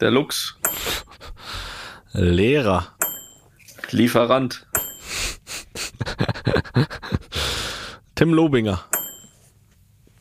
[0.00, 0.56] Der Lux.
[2.10, 2.96] Lehrer.
[3.92, 4.66] Lieferant.
[8.16, 8.84] Tim Lobinger.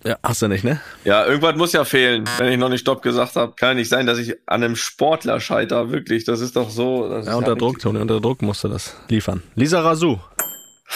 [0.10, 0.82] Ja, hast du nicht, ne?
[1.04, 3.54] Ja, irgendwas muss ja fehlen, wenn ich noch nicht Stopp gesagt habe.
[3.54, 5.92] Kann ja nicht sein, dass ich an einem Sportler scheiter.
[5.92, 7.06] Wirklich, das ist doch so.
[7.06, 9.44] Ja, unter richtig- Druck, Toni, unter Druck musste das liefern.
[9.54, 10.20] Lisa Razou.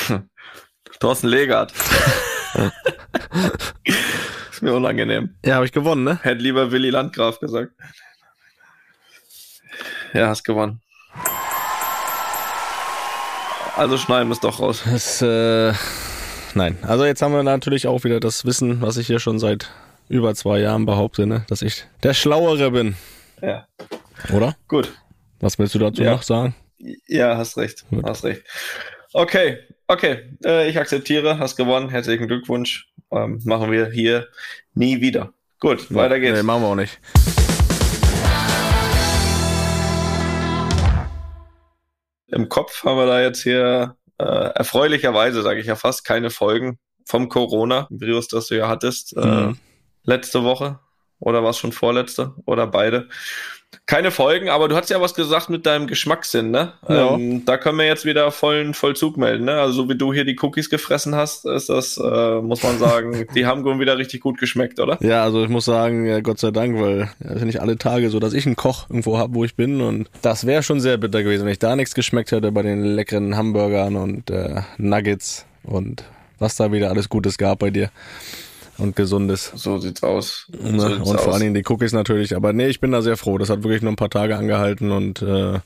[0.99, 1.73] Thorsten Legert.
[4.51, 5.35] ist mir unangenehm.
[5.45, 6.17] Ja, habe ich gewonnen, ne?
[6.23, 7.71] Hätte lieber Willy Landgraf gesagt.
[10.15, 10.81] Ja, hast gewonnen.
[13.77, 14.81] Also schneiden wir es doch raus.
[14.91, 15.73] Das, äh,
[16.55, 16.77] nein.
[16.83, 19.69] Also jetzt haben wir natürlich auch wieder das Wissen, was ich hier schon seit
[20.09, 21.45] über zwei Jahren behaupte, ne?
[21.47, 22.95] Dass ich der Schlauere bin.
[23.41, 23.67] Ja.
[24.33, 24.55] Oder?
[24.67, 24.91] Gut.
[25.39, 26.11] Was willst du dazu Ja.
[26.11, 26.55] noch sagen?
[27.07, 27.85] Ja, hast recht.
[27.89, 28.03] Gut.
[28.05, 28.43] Hast recht.
[29.13, 30.37] Okay, okay.
[30.45, 31.89] Äh, ich akzeptiere, hast gewonnen.
[31.89, 32.89] Herzlichen Glückwunsch.
[33.11, 34.27] Ähm, machen wir hier
[34.73, 35.33] nie wieder.
[35.59, 36.37] Gut, weiter geht's.
[36.37, 36.99] Nee, machen wir auch nicht.
[42.27, 46.79] Im Kopf haben wir da jetzt hier äh, erfreulicherweise, sage ich ja fast, keine Folgen
[47.05, 49.57] vom Corona-Virus, das du ja hattest äh, Mhm.
[50.03, 50.79] letzte Woche.
[51.23, 52.33] Oder war es schon vorletzte?
[52.45, 53.07] Oder beide?
[53.85, 56.73] Keine Folgen, aber du hast ja was gesagt mit deinem Geschmackssinn, ne?
[56.87, 57.15] Ja.
[57.15, 59.53] Ähm, da können wir jetzt wieder vollen Vollzug melden, ne?
[59.53, 63.25] Also so wie du hier die Cookies gefressen hast, ist das, äh, muss man sagen,
[63.35, 64.97] die haben schon wieder richtig gut geschmeckt, oder?
[65.01, 67.77] Ja, also ich muss sagen, ja, Gott sei Dank, weil ja, ist ja nicht alle
[67.77, 69.81] Tage so, dass ich einen Koch irgendwo habe, wo ich bin.
[69.81, 72.83] Und das wäre schon sehr bitter gewesen, wenn ich da nichts geschmeckt hätte bei den
[72.83, 76.03] leckeren Hamburgern und äh, Nuggets und
[76.37, 77.89] was da wieder alles Gutes gab bei dir.
[78.77, 79.51] Und Gesundes.
[79.55, 80.47] So sieht's aus.
[80.51, 80.81] So Ne?
[80.95, 81.33] sieht's und vor aus.
[81.35, 82.35] allen Dingen die Cookies natürlich.
[82.35, 83.37] Aber nee, ich bin da sehr froh.
[83.37, 85.59] Das hat wirklich nur ein paar Tage angehalten und äh,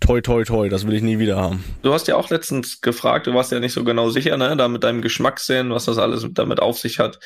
[0.00, 1.64] toi toi toi, das will ich nie wieder haben.
[1.82, 4.68] Du hast ja auch letztens gefragt, du warst ja nicht so genau sicher, ne, da
[4.68, 7.18] mit deinem Geschmackssinn, was das alles damit auf sich hat.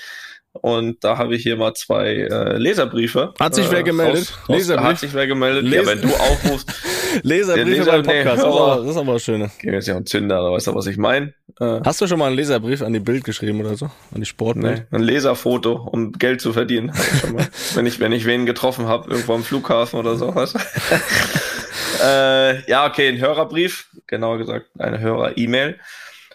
[0.52, 3.32] Und da habe ich hier mal zwei äh, Leserbriefe.
[3.38, 4.32] Hat sich äh, wer gemeldet?
[4.48, 4.86] Raus, Leserbrief?
[4.86, 5.64] Hat sich wer gemeldet?
[5.64, 6.72] Leser- Ja, wenn du aufrufst,
[7.22, 8.72] Leserbriefe Leser- beim nee, Podcast, das, ist Hörer.
[8.72, 9.58] aber, das ist aber was Schönes.
[9.58, 11.32] gehen jetzt ja ein Zünder, da weißt du, was ich meine.
[11.60, 13.86] Äh, Hast du schon mal einen Leserbrief an die Bild geschrieben oder so?
[13.86, 14.86] An die Sportbild?
[14.90, 16.92] nee, ein Leserfoto, um Geld zu verdienen.
[16.94, 17.22] Ich
[17.76, 20.34] wenn ich wenn ich wen getroffen habe, irgendwo am Flughafen oder so.
[20.34, 20.58] Weißt du?
[22.04, 25.78] äh, ja, okay, ein Hörerbrief, genauer gesagt eine Hörer-E-Mail.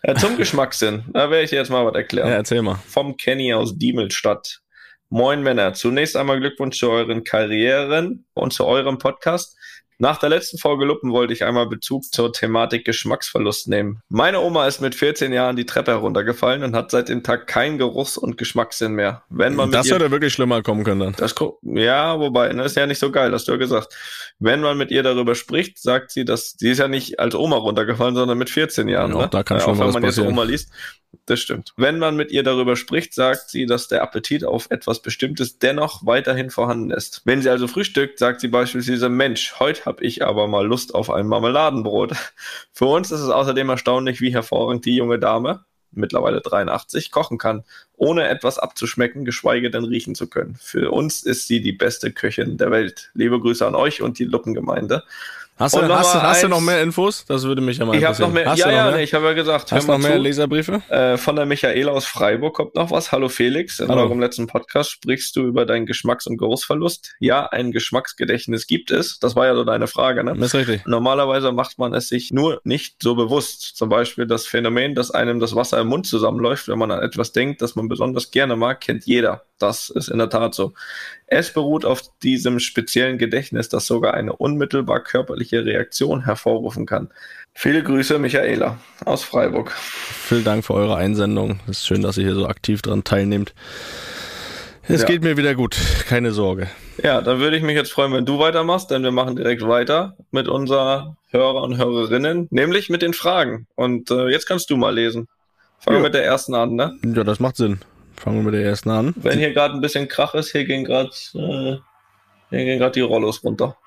[0.06, 2.28] Äh, zum Geschmackssinn, da werde ich dir jetzt mal was erklären.
[2.28, 2.76] Ja, erzähl mal.
[2.86, 4.60] vom Kenny aus Diemelstadt.
[5.08, 9.56] Moin Männer, zunächst einmal Glückwunsch zu euren Karrieren und zu eurem Podcast.
[10.00, 14.02] Nach der letzten Folge Luppen wollte ich einmal Bezug zur Thematik Geschmacksverlust nehmen.
[14.10, 17.78] Meine Oma ist mit 14 Jahren die Treppe heruntergefallen und hat seit dem Tag keinen
[17.78, 19.24] Geruchs- und Geschmackssinn mehr.
[19.30, 21.16] Wenn man mit Das hätte wirklich schlimmer kommen können dann.
[21.18, 23.96] das, ja, wobei, ne, ist ja nicht so geil, hast du ja gesagt.
[24.40, 27.58] Wenn man mit ihr darüber spricht, sagt sie, dass sie ist ja nicht als Oma
[27.58, 29.12] runtergefallen, sondern mit 14 Jahren.
[29.12, 29.30] Ja, ne?
[29.30, 30.34] da kann ja, schon auch wenn was man jetzt passieren.
[30.34, 30.72] Oma liest.
[31.26, 31.73] Das stimmt.
[31.78, 36.06] Wenn man mit ihr darüber spricht, sagt sie, dass der Appetit auf etwas Bestimmtes dennoch
[36.06, 37.21] weiterhin vorhanden ist.
[37.23, 41.10] Wenn sie also frühstückt, sagt sie beispielsweise, Mensch, heute habe ich aber mal Lust auf
[41.10, 42.13] ein Marmeladenbrot.
[42.73, 47.63] Für uns ist es außerdem erstaunlich, wie hervorragend die junge Dame, mittlerweile 83, kochen kann,
[47.95, 50.56] ohne etwas abzuschmecken, geschweige denn riechen zu können.
[50.60, 53.12] Für uns ist sie die beste Köchin der Welt.
[53.13, 55.04] Liebe Grüße an euch und die Luppengemeinde.
[55.56, 56.66] Hast, du, hast, hast du noch eins.
[56.66, 57.26] mehr Infos?
[57.26, 58.30] Das würde mich ja mal Ich habe interessieren.
[58.30, 58.50] noch mehr.
[58.50, 58.96] Hast ja, ja, mehr?
[58.98, 60.18] nee, ich habe ja gesagt, hast du noch mehr zu.
[60.18, 60.82] Leserbriefe?
[60.89, 63.12] Äh, von der Michaela aus Freiburg kommt noch was.
[63.12, 64.02] Hallo Felix, in Hallo.
[64.02, 67.13] eurem letzten Podcast sprichst du über deinen Geschmacks- und Geruchsverlust.
[67.20, 69.20] Ja, ein Geschmacksgedächtnis gibt es.
[69.20, 70.34] Das war ja so deine Frage, ne?
[70.36, 70.88] Das ist richtig.
[70.88, 73.78] Normalerweise macht man es sich nur nicht so bewusst.
[73.78, 77.32] Zum Beispiel das Phänomen, dass einem das Wasser im Mund zusammenläuft, wenn man an etwas
[77.32, 79.44] denkt, das man besonders gerne mag, kennt jeder.
[79.60, 80.74] Das ist in der Tat so.
[81.28, 87.10] Es beruht auf diesem speziellen Gedächtnis, das sogar eine unmittelbar körperliche Reaktion hervorrufen kann.
[87.54, 89.72] Viele Grüße, Michaela aus Freiburg.
[89.72, 91.60] Vielen Dank für eure Einsendung.
[91.68, 93.54] Es ist schön, dass ihr hier so aktiv dran teilnehmt.
[94.88, 95.08] Es Ja.
[95.08, 95.78] geht mir wieder gut.
[96.08, 96.68] Keine Sorge.
[97.02, 100.16] Ja, dann würde ich mich jetzt freuen, wenn du weitermachst, denn wir machen direkt weiter
[100.32, 103.68] mit unserer Hörer und Hörerinnen, nämlich mit den Fragen.
[103.76, 105.28] Und äh, jetzt kannst du mal lesen.
[105.80, 106.04] Fangen wir Ja.
[106.04, 106.98] mit der ersten an, ne?
[107.16, 107.80] Ja, das macht Sinn.
[108.16, 109.14] Fangen wir mit der ersten an.
[109.18, 111.78] Wenn hier gerade ein bisschen Krach ist, hier gehen gerade äh,
[112.50, 113.78] hier gehen gerade die Rollos runter.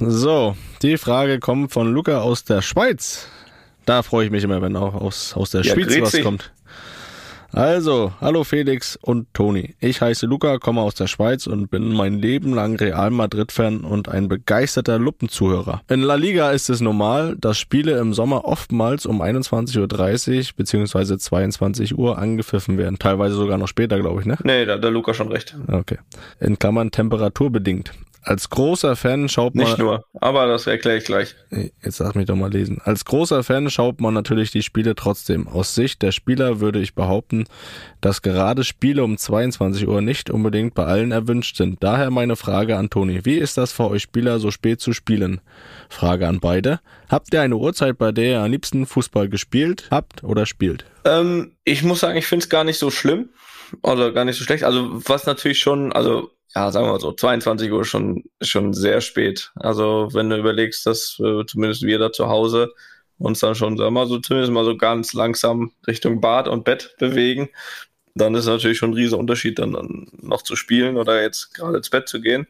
[0.00, 3.28] So, die Frage kommt von Luca aus der Schweiz.
[3.84, 6.52] Da freue ich mich immer, wenn auch aus, aus der Ja, Schweiz was kommt.
[7.52, 9.76] Also, hallo Felix und Toni.
[9.80, 14.10] Ich heiße Luca, komme aus der Schweiz und bin mein Leben lang Real Madrid-Fan und
[14.10, 15.80] ein begeisterter Luppenzuhörer.
[15.88, 19.78] In La Liga ist es normal, dass Spiele im Sommer oftmals um 21.30
[20.50, 21.16] Uhr bzw.
[21.16, 22.98] 22 Uhr angepfiffen werden.
[22.98, 24.36] Teilweise sogar noch später, glaube ich, ne?
[24.44, 25.56] Nee, da hat der Luca schon recht.
[25.68, 25.96] Okay.
[26.40, 27.92] In Klammern temperaturbedingt.
[28.26, 29.66] Als großer Fan schaut man.
[29.66, 31.36] Nicht nur, aber das erkläre ich gleich.
[31.84, 32.80] Jetzt lass mich doch mal lesen.
[32.82, 35.46] Als großer Fan schaut man natürlich die Spiele trotzdem.
[35.46, 37.44] Aus Sicht der Spieler würde ich behaupten,
[38.00, 41.84] dass gerade Spiele um 22 Uhr nicht unbedingt bei allen erwünscht sind.
[41.84, 43.24] Daher meine Frage an Toni.
[43.24, 45.40] Wie ist das für euch Spieler, so spät zu spielen?
[45.88, 46.80] Frage an beide.
[47.08, 50.84] Habt ihr eine Uhrzeit, bei der ihr am liebsten Fußball gespielt habt oder spielt?
[51.04, 53.28] Ähm, ich muss sagen, ich finde es gar nicht so schlimm
[53.82, 54.64] oder gar nicht so schlecht.
[54.64, 59.00] Also was natürlich schon, also ja, sagen wir mal so, 22 Uhr schon, schon sehr
[59.00, 59.52] spät.
[59.56, 62.72] Also wenn du überlegst, dass äh, zumindest wir da zu Hause
[63.18, 66.64] uns dann schon, sagen wir mal so, zumindest mal so ganz langsam Richtung Bad und
[66.64, 67.48] Bett bewegen,
[68.14, 71.76] dann ist natürlich schon ein riesiger Unterschied, dann, dann noch zu spielen oder jetzt gerade
[71.76, 72.46] ins Bett zu gehen.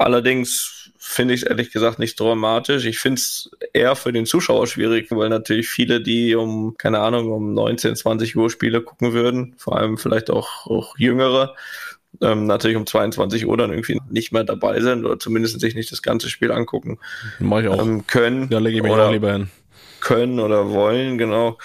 [0.00, 2.86] Allerdings finde ich es ehrlich gesagt nicht dramatisch.
[2.86, 7.30] Ich finde es eher für den Zuschauer schwierig, weil natürlich viele, die um, keine Ahnung,
[7.30, 11.54] um 19, 20 Uhr Spiele gucken würden, vor allem vielleicht auch, auch jüngere,
[12.22, 15.92] ähm, natürlich um 22 Uhr dann irgendwie nicht mehr dabei sind oder zumindest sich nicht
[15.92, 16.98] das ganze Spiel angucken
[17.38, 17.82] Mach ich auch.
[17.82, 18.48] ähm, können.
[18.48, 19.50] da lege ich mich oder auch lieber hin.
[20.00, 21.58] können oder wollen, genau.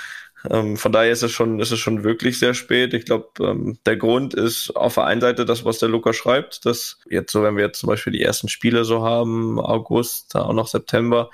[0.49, 2.93] Ähm, von daher ist es schon, ist es schon wirklich sehr spät.
[2.93, 6.65] Ich glaube, ähm, der Grund ist auf der einen Seite das, was der Luca schreibt,
[6.65, 10.53] dass jetzt so, wenn wir jetzt zum Beispiel die ersten Spiele so haben, August, auch
[10.53, 11.29] noch September,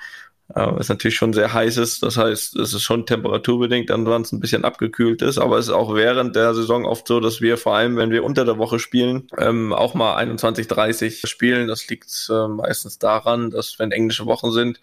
[0.54, 2.02] äh, ist natürlich schon sehr heiß ist.
[2.02, 5.38] Das heißt, es ist schon temperaturbedingt, es ein bisschen abgekühlt ist.
[5.38, 8.24] Aber es ist auch während der Saison oft so, dass wir vor allem, wenn wir
[8.24, 11.68] unter der Woche spielen, ähm, auch mal 21, 30 spielen.
[11.68, 14.80] Das liegt äh, meistens daran, dass wenn englische Wochen sind,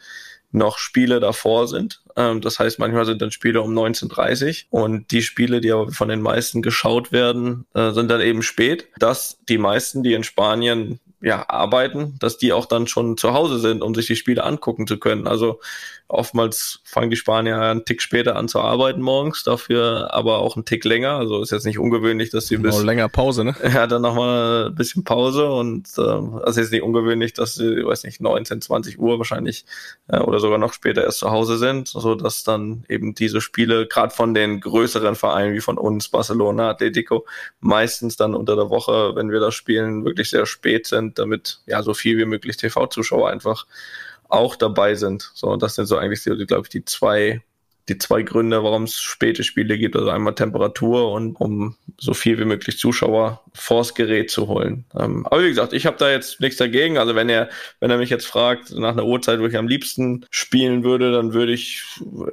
[0.51, 2.01] noch Spiele davor sind.
[2.15, 6.09] Ähm, das heißt, manchmal sind dann Spiele um 19.30 und die Spiele, die aber von
[6.09, 10.99] den meisten geschaut werden, äh, sind dann eben spät, dass die meisten, die in Spanien
[11.21, 14.87] ja, arbeiten, dass die auch dann schon zu Hause sind, um sich die Spiele angucken
[14.87, 15.27] zu können.
[15.27, 15.59] Also
[16.07, 20.65] oftmals fangen die Spanier einen Tick später an zu arbeiten morgens, dafür aber auch einen
[20.65, 21.11] Tick länger.
[21.11, 23.55] Also ist jetzt nicht ungewöhnlich, dass sie bis Noch länger Pause, ne?
[23.63, 28.03] ja, dann nochmal ein bisschen Pause und äh, also ist nicht ungewöhnlich, dass sie, weiß
[28.05, 29.65] nicht, 19, 20 Uhr wahrscheinlich
[30.07, 33.87] äh, oder sogar noch später erst zu Hause sind, so dass dann eben diese Spiele
[33.87, 37.25] gerade von den größeren Vereinen wie von uns, Barcelona, Atletico,
[37.59, 41.81] meistens dann unter der Woche, wenn wir das spielen, wirklich sehr spät sind, damit ja
[41.81, 43.65] so viel wie möglich TV-Zuschauer einfach
[44.29, 45.31] auch dabei sind.
[45.33, 47.41] So, das sind so eigentlich, glaube ich, die zwei,
[47.89, 49.95] die zwei Gründe, warum es späte Spiele gibt.
[49.95, 54.85] Also einmal Temperatur und um so viel wie möglich Zuschauer vors Gerät zu holen.
[54.97, 56.97] Ähm, aber wie gesagt, ich habe da jetzt nichts dagegen.
[56.97, 60.25] Also wenn er, wenn er mich jetzt fragt, nach einer Uhrzeit, wo ich am liebsten
[60.29, 61.83] spielen würde, dann würde ich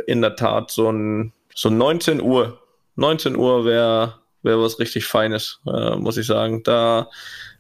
[0.07, 2.61] in der Tat so ein, so 19 Uhr.
[2.97, 6.63] 19 Uhr wäre wäre was richtig Feines, äh, muss ich sagen.
[6.63, 7.11] Da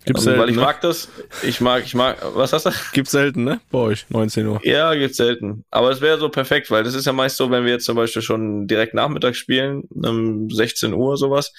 [0.06, 0.62] Gibt's ähm, weil selten, ich ne?
[0.62, 1.08] mag das.
[1.42, 2.70] Ich mag, ich mag, was hast du?
[2.92, 3.60] Gibt's selten, ne?
[3.70, 4.60] Bei euch, 19 Uhr.
[4.62, 5.64] Ja, gibt's selten.
[5.70, 7.96] Aber es wäre so perfekt, weil das ist ja meist so, wenn wir jetzt zum
[7.96, 11.52] Beispiel schon direkt nachmittags spielen, um 16 Uhr sowas,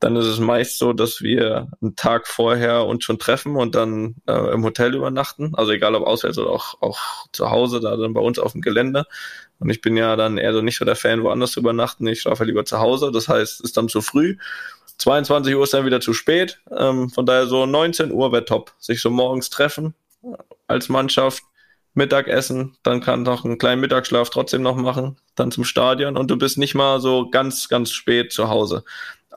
[0.00, 4.16] dann ist es meist so, dass wir einen Tag vorher uns schon treffen und dann
[4.26, 5.54] äh, im Hotel übernachten.
[5.54, 6.98] Also egal ob auswärts oder auch, auch
[7.32, 9.04] zu Hause, da dann bei uns auf dem Gelände.
[9.60, 12.06] Und ich bin ja dann eher so nicht so der Fan, woanders zu übernachten.
[12.08, 13.12] Ich schlafe lieber zu Hause.
[13.12, 14.36] Das heißt, ist dann zu früh.
[14.98, 16.60] 22 Uhr ist dann wieder zu spät.
[16.76, 18.72] Ähm, von daher so 19 Uhr wäre top.
[18.78, 19.94] Sich so morgens treffen
[20.66, 21.42] als Mannschaft,
[21.94, 26.38] Mittagessen, dann kann noch einen kleinen Mittagsschlaf trotzdem noch machen, dann zum Stadion und du
[26.38, 28.84] bist nicht mal so ganz, ganz spät zu Hause.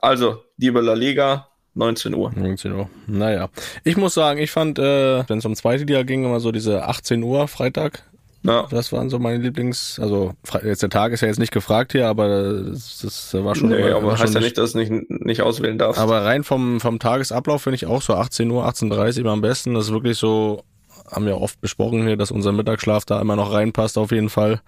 [0.00, 2.32] Also, liebe La Liga, 19 Uhr.
[2.34, 2.88] 19 Uhr.
[3.06, 3.48] Naja.
[3.82, 6.84] Ich muss sagen, ich fand, äh, wenn es um zweite Liga ging, immer so diese
[6.84, 8.04] 18 Uhr Freitag.
[8.46, 8.66] Ja.
[8.70, 12.08] Das waren so meine Lieblings, also jetzt der Tag ist ja jetzt nicht gefragt hier,
[12.08, 12.28] aber
[12.64, 13.70] das, das war schon.
[13.70, 15.98] Nee, immer- aber heißt ja nicht, dass du nicht, nicht auswählen darfst.
[16.00, 19.72] Aber rein vom, vom Tagesablauf finde ich auch so 18 Uhr, 18.30 Uhr am besten.
[19.74, 20.62] Das ist wirklich so,
[21.10, 24.60] haben wir oft besprochen hier, dass unser Mittagsschlaf da immer noch reinpasst auf jeden Fall.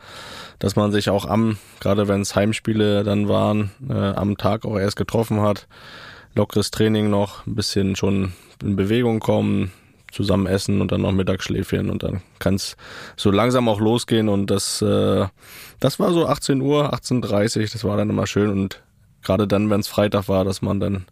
[0.58, 4.78] Dass man sich auch am, gerade wenn es Heimspiele dann waren, äh, am Tag auch
[4.78, 5.68] erst getroffen hat.
[6.34, 9.70] Lockeres Training noch, ein bisschen schon in Bewegung kommen,
[10.16, 12.76] zusammen essen und dann noch Mittagsschläfchen und dann kann es
[13.16, 15.26] so langsam auch losgehen und das, äh,
[15.78, 18.82] das war so 18 Uhr, 18.30 Uhr, das war dann immer schön und
[19.22, 21.04] gerade dann, wenn es Freitag war, dass man dann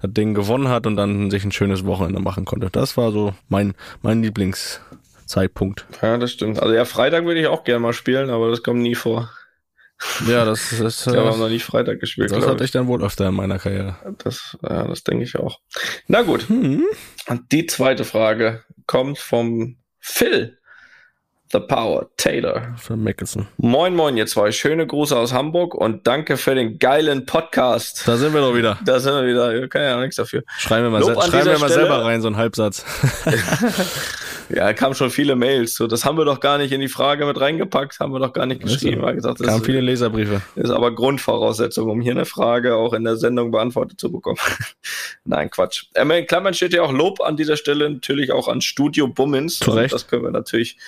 [0.00, 2.70] das Ding gewonnen hat und dann sich ein schönes Wochenende machen konnte.
[2.70, 5.86] Das war so mein, mein Lieblingszeitpunkt.
[6.00, 6.62] ja, das stimmt.
[6.62, 9.30] Also ja, Freitag würde ich auch gerne mal spielen, aber das kommt nie vor.
[10.28, 12.86] Ja, das, das, Ich habe auch äh, noch nie Freitag gespielt, das hatte ich dann
[12.86, 13.96] wohl öfter in meiner Karriere.
[14.22, 15.58] Das, ja, das denke ich auch.
[16.06, 16.48] Na gut.
[16.48, 16.84] Hm.
[17.26, 20.58] Und die zweite Frage kommt vom Phil.
[21.50, 22.74] The Power, Taylor.
[22.76, 23.48] Für Mickelson.
[23.56, 24.52] Moin, moin, ihr zwei.
[24.52, 28.06] Schöne Grüße aus Hamburg und danke für den geilen Podcast.
[28.06, 28.78] Da sind wir doch wieder.
[28.84, 29.54] Da sind wir wieder.
[29.54, 30.42] Ich kann ja nichts dafür.
[30.58, 31.72] Schreiben wir mal, se schreiben wir mal Stelle.
[31.72, 32.84] selber rein, so einen Halbsatz.
[34.48, 35.74] Ja, kamen schon viele Mails.
[35.74, 38.32] So, das haben wir doch gar nicht in die Frage mit reingepackt, haben wir doch
[38.32, 39.00] gar nicht geschrieben.
[39.02, 40.42] Wir haben gesagt, Kamen ist, viele Leserbriefe.
[40.54, 44.38] ist aber Grundvoraussetzung, um hier eine Frage auch in der Sendung beantwortet zu bekommen.
[45.24, 45.86] Nein, Quatsch.
[45.94, 49.58] Ähm, in Klammern steht ja auch Lob an dieser Stelle natürlich auch an Studio Bummins.
[49.58, 49.92] Zu Recht.
[49.92, 50.78] Das können wir natürlich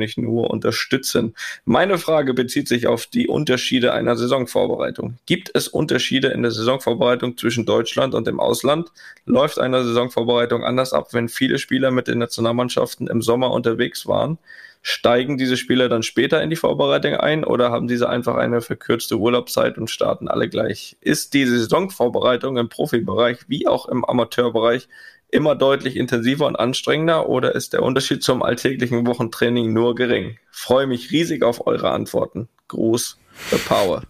[0.00, 1.34] ich nur unterstützen.
[1.64, 5.18] Meine Frage bezieht sich auf die Unterschiede einer Saisonvorbereitung.
[5.26, 8.90] Gibt es Unterschiede in der Saisonvorbereitung zwischen Deutschland und dem Ausland?
[9.26, 14.38] Läuft eine Saisonvorbereitung anders ab, wenn viele Spieler mit den Nationalmannschaften im Sommer unterwegs waren?
[14.84, 19.16] Steigen diese Spieler dann später in die Vorbereitung ein oder haben diese einfach eine verkürzte
[19.16, 20.96] Urlaubszeit und starten alle gleich?
[21.00, 24.88] Ist die Saisonvorbereitung im Profibereich wie auch im Amateurbereich
[25.32, 30.36] immer deutlich intensiver und anstrengender oder ist der Unterschied zum alltäglichen Wochentraining nur gering?
[30.50, 32.48] Freue mich riesig auf eure Antworten.
[32.68, 33.18] Gruß,
[33.50, 34.02] The Power.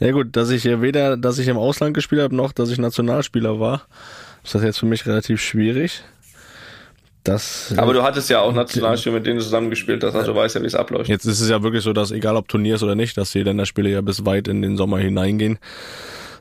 [0.00, 2.78] Ja gut, dass ich hier weder, dass ich im Ausland gespielt habe, noch dass ich
[2.78, 3.86] Nationalspieler war,
[4.42, 6.02] ist das jetzt für mich relativ schwierig.
[7.24, 10.56] Das, Aber du hattest ja auch Nationalspieler, mit denen du zusammengespielt hast, also du weißt
[10.56, 11.08] ja, wie es abläuft.
[11.08, 13.88] Jetzt ist es ja wirklich so, dass egal ob Turniers oder nicht, dass die Länderspiele
[13.88, 15.58] ja bis weit in den Sommer hineingehen,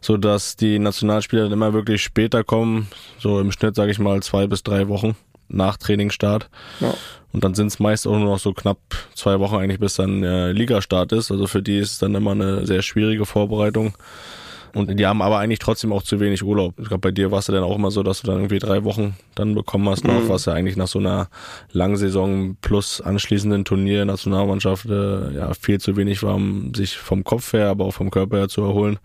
[0.03, 2.87] so dass die Nationalspieler dann immer wirklich später kommen,
[3.19, 5.15] so im Schnitt sage ich mal zwei bis drei Wochen
[5.47, 6.49] nach Trainingsstart.
[6.81, 6.93] Ja.
[7.31, 8.77] Und dann sind es meist auch nur noch so knapp
[9.15, 11.31] zwei Wochen eigentlich, bis dann äh, Ligastart ist.
[11.31, 13.93] Also für die ist es dann immer eine sehr schwierige Vorbereitung.
[14.73, 16.73] Und die haben aber eigentlich trotzdem auch zu wenig Urlaub.
[16.79, 18.57] Ich glaube, bei dir war es ja dann auch immer so, dass du dann irgendwie
[18.57, 21.29] drei Wochen dann bekommen hast noch, was ja eigentlich nach so einer
[21.71, 27.53] Langsaison plus anschließenden Turnier Nationalmannschaft äh, ja viel zu wenig war, um sich vom Kopf
[27.53, 28.97] her, aber auch vom Körper her zu erholen.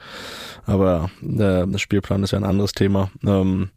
[0.64, 3.10] Aber äh, der Spielplan ist ja ein anderes Thema.
[3.26, 3.68] Ähm,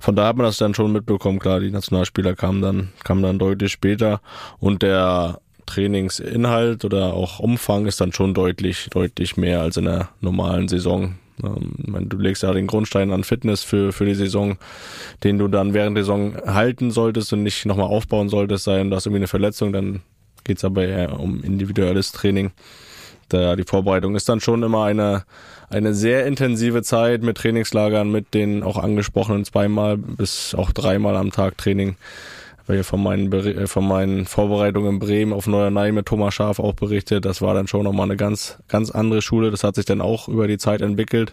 [0.00, 1.38] von da hat man das dann schon mitbekommen.
[1.38, 4.20] Klar, die Nationalspieler kamen dann, kamen dann deutlich später
[4.58, 10.10] und der Trainingsinhalt oder auch Umfang ist dann schon deutlich, deutlich mehr als in der
[10.20, 11.14] normalen Saison.
[11.42, 14.56] Ähm, du legst ja den Grundstein an Fitness für, für die Saison,
[15.24, 18.96] den du dann während der Saison halten solltest und nicht nochmal aufbauen solltest, sein, du
[18.96, 20.00] hast irgendwie eine Verletzung, dann
[20.44, 22.52] geht's aber eher um individuelles Training.
[23.28, 25.24] Da die Vorbereitung ist dann schon immer eine,
[25.68, 31.30] eine sehr intensive Zeit mit Trainingslagern, mit den auch angesprochenen zweimal bis auch dreimal am
[31.30, 31.96] Tag Training.
[32.68, 36.74] Weil von meinen, äh, von meinen Vorbereitungen in Bremen auf Norderney mit Thomas Schaf auch
[36.74, 37.24] berichtet.
[37.24, 39.50] Das war dann schon nochmal eine ganz, ganz andere Schule.
[39.50, 41.32] Das hat sich dann auch über die Zeit entwickelt,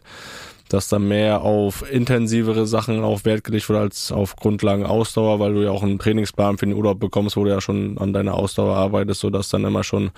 [0.69, 5.53] dass da mehr auf intensivere Sachen auch Wert gelegt wurde als auf Grundlagen Ausdauer, weil
[5.53, 8.35] du ja auch einen Trainingsplan für den Urlaub bekommst, wo du ja schon an deiner
[8.35, 10.11] Ausdauer arbeitest, sodass dann immer schon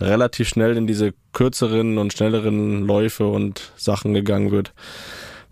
[0.00, 4.72] relativ schnell in diese kürzeren und schnelleren Läufe und Sachen gegangen wird.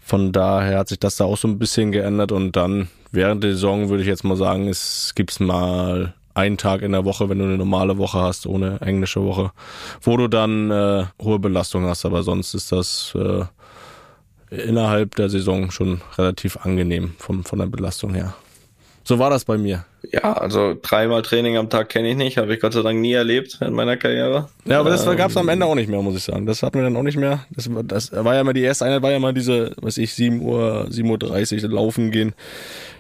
[0.07, 3.55] Von daher hat sich das da auch so ein bisschen geändert und dann während der
[3.55, 7.41] Saison würde ich jetzt mal sagen, es gibt's mal einen Tag in der Woche, wenn
[7.41, 9.51] du eine normale Woche hast, ohne englische Woche,
[10.01, 13.47] wo du dann äh, hohe Belastung hast, aber sonst ist das äh,
[14.55, 18.33] innerhalb der Saison schon relativ angenehm vom, von der Belastung her.
[19.03, 19.87] So war das bei mir.
[20.13, 23.13] Ja, also dreimal Training am Tag kenne ich nicht, habe ich Gott sei Dank nie
[23.13, 24.49] erlebt in meiner Karriere.
[24.65, 26.47] Ja, aber das Ähm, gab's am Ende auch nicht mehr, muss ich sagen.
[26.47, 27.45] Das hatten wir dann auch nicht mehr.
[27.51, 30.15] Das, war- das war ja mal die erste Einheit, war ja mal diese, weiß ich,
[30.15, 32.35] 7 Uhr, 7.30 Uhr laufen gehen.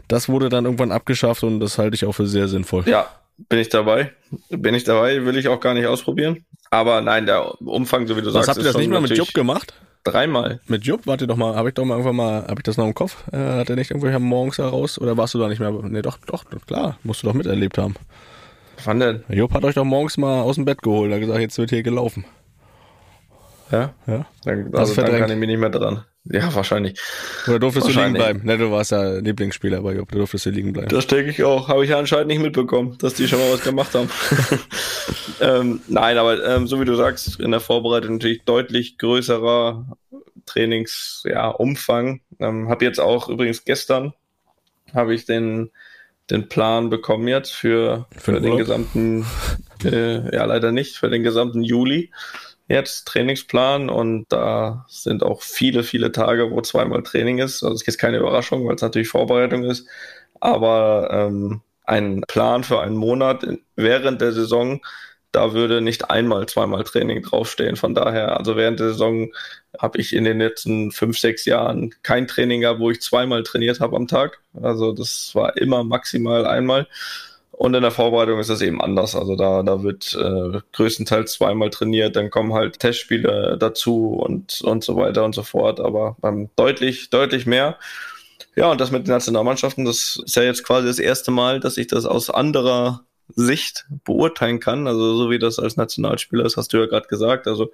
[0.08, 2.84] Das wurde dann irgendwann abgeschafft und das halte ich auch für sehr sinnvoll.
[2.86, 3.06] Ja,
[3.48, 4.12] bin ich dabei.
[4.50, 6.44] Bin ich dabei, will ich auch gar nicht ausprobieren.
[6.70, 9.16] Aber nein, der Umfang, so wie du Was sagst, habt ihr das nicht mal mit
[9.16, 9.74] Jupp gemacht?
[10.06, 10.60] Dreimal.
[10.68, 12.86] Mit Jupp, warte doch mal, habe ich doch mal irgendwann mal, habe ich das noch
[12.86, 13.24] im Kopf?
[13.32, 15.00] Äh, hat er nicht irgendwo morgens heraus?
[15.00, 15.72] Oder warst du da nicht mehr?
[15.72, 17.94] Nee, doch, doch, klar, musst du doch miterlebt haben.
[18.84, 19.24] Wann denn?
[19.28, 21.82] Jupp hat euch doch morgens mal aus dem Bett geholt, hat gesagt, jetzt wird hier
[21.82, 22.24] gelaufen.
[23.70, 23.94] Ja?
[24.06, 24.26] Ja?
[24.44, 25.20] Dann, also dann verdrängt.
[25.20, 26.04] kann ich mich nicht mehr dran.
[26.24, 26.98] Ja, wahrscheinlich.
[27.46, 28.40] Oder durftest du liegen bleiben?
[28.44, 30.88] Ne, du warst ja Lieblingsspieler bei Jupp, du durftest du liegen bleiben.
[30.88, 31.68] Das denke ich auch.
[31.68, 34.10] Habe ich ja anscheinend nicht mitbekommen, dass die schon mal was gemacht haben.
[35.40, 39.86] ähm, nein, aber ähm, so wie du sagst, in der Vorbereitung natürlich deutlich größerer
[40.46, 41.32] Trainingsumfang.
[41.32, 42.20] Ja, Umfang.
[42.40, 44.12] ähm, habe jetzt auch übrigens gestern
[44.94, 45.70] habe ich den
[46.30, 49.24] den Plan bekommen jetzt für, Für für, den gesamten,
[49.84, 52.10] äh, ja leider nicht, für den gesamten Juli
[52.68, 57.62] jetzt Trainingsplan und da sind auch viele, viele Tage, wo zweimal Training ist.
[57.62, 59.86] Also es ist keine Überraschung, weil es natürlich Vorbereitung ist,
[60.40, 64.80] aber ähm, ein Plan für einen Monat während der Saison,
[65.32, 67.76] da würde nicht einmal zweimal Training draufstehen.
[67.76, 69.30] Von daher, also während der Saison
[69.78, 73.80] habe ich in den letzten fünf, sechs Jahren kein Training gehabt, wo ich zweimal trainiert
[73.80, 74.40] habe am Tag.
[74.60, 76.88] Also das war immer maximal einmal.
[77.56, 79.16] Und in der Vorbereitung ist das eben anders.
[79.16, 84.84] Also da, da wird äh, größtenteils zweimal trainiert, dann kommen halt Testspiele dazu und, und
[84.84, 85.80] so weiter und so fort.
[85.80, 87.78] Aber beim deutlich, deutlich mehr.
[88.56, 91.78] Ja, und das mit den Nationalmannschaften, das ist ja jetzt quasi das erste Mal, dass
[91.78, 94.86] ich das aus anderer Sicht beurteilen kann.
[94.86, 97.46] Also so wie das als Nationalspieler ist, hast du ja gerade gesagt.
[97.46, 97.72] Also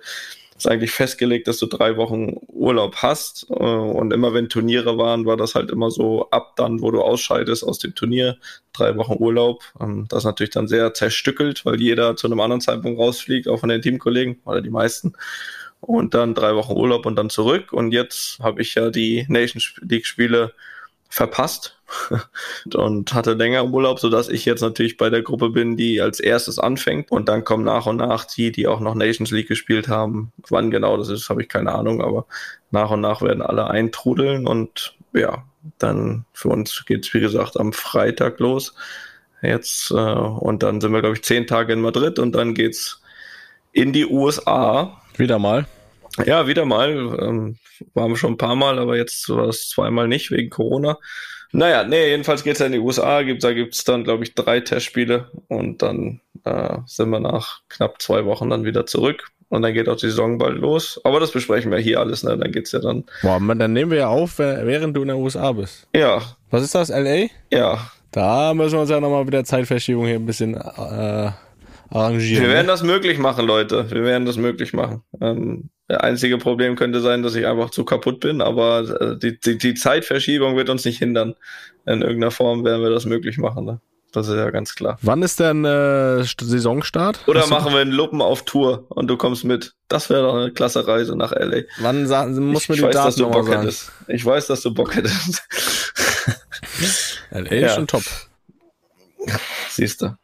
[0.56, 3.46] ist eigentlich festgelegt, dass du drei Wochen Urlaub hast.
[3.50, 7.02] Äh, Und immer wenn Turniere waren, war das halt immer so ab dann, wo du
[7.02, 8.36] ausscheidest aus dem Turnier,
[8.72, 9.62] drei Wochen Urlaub.
[9.80, 13.60] Ähm, Das ist natürlich dann sehr zerstückelt, weil jeder zu einem anderen Zeitpunkt rausfliegt, auch
[13.60, 15.14] von den Teamkollegen oder die meisten.
[15.80, 17.72] Und dann drei Wochen Urlaub und dann zurück.
[17.72, 20.52] Und jetzt habe ich ja die Nations League Spiele
[21.12, 21.76] verpasst
[22.74, 26.58] und hatte länger Urlaub, sodass ich jetzt natürlich bei der Gruppe bin, die als erstes
[26.58, 30.32] anfängt und dann kommen nach und nach die, die auch noch Nations League gespielt haben.
[30.48, 32.24] Wann genau das ist, habe ich keine Ahnung, aber
[32.70, 35.44] nach und nach werden alle eintrudeln und ja,
[35.78, 38.74] dann für uns geht's wie gesagt am Freitag los
[39.42, 43.02] jetzt äh, und dann sind wir glaube ich zehn Tage in Madrid und dann geht's
[43.72, 45.66] in die USA Wieder mal.
[46.24, 46.90] Ja, wieder mal.
[47.20, 47.56] Ähm,
[47.94, 50.98] waren wir schon ein paar Mal, aber jetzt war es zweimal nicht wegen Corona.
[51.52, 53.22] Naja, nee, jedenfalls geht's ja in die USA.
[53.22, 58.00] Gibt, da gibt's dann, glaube ich, drei Testspiele und dann äh, sind wir nach knapp
[58.00, 59.28] zwei Wochen dann wieder zurück.
[59.50, 60.98] Und dann geht auch die Saison bald los.
[61.04, 62.38] Aber das besprechen wir hier alles, ne?
[62.38, 63.04] Dann geht's ja dann.
[63.20, 65.86] Boah, man, dann nehmen wir ja auf, während du in den USA bist.
[65.94, 67.26] Ja, Was ist das, LA?
[67.50, 67.90] ja.
[68.12, 71.30] Da müssen wir uns ja nochmal mit der Zeitverschiebung hier ein bisschen äh,
[71.88, 72.42] arrangieren.
[72.44, 72.72] Wir werden ne?
[72.72, 73.90] das möglich machen, Leute.
[73.90, 75.02] Wir werden das möglich machen.
[75.20, 79.58] Ähm, einzige Problem könnte sein, dass ich einfach zu kaputt bin, aber äh, die, die,
[79.58, 81.34] die Zeitverschiebung wird uns nicht hindern.
[81.86, 83.64] In irgendeiner Form werden wir das möglich machen.
[83.64, 83.80] Ne?
[84.12, 84.98] Das ist ja ganz klar.
[85.02, 85.68] Wann ist denn äh,
[86.20, 87.26] St- Saisonstart?
[87.26, 89.74] Oder machen wir einen Luppen auf Tour und du kommst mit.
[89.88, 91.62] Das wäre doch eine klasse Reise nach LA.
[91.78, 93.62] Wann muss man die weiß, dass Daten du nochmal Bock sagen?
[93.62, 93.92] hättest.
[94.08, 95.42] Ich weiß, dass du Bock hättest.
[97.30, 97.68] LA ist Ja.
[97.70, 98.02] schon top.
[99.70, 100.14] Siehst du.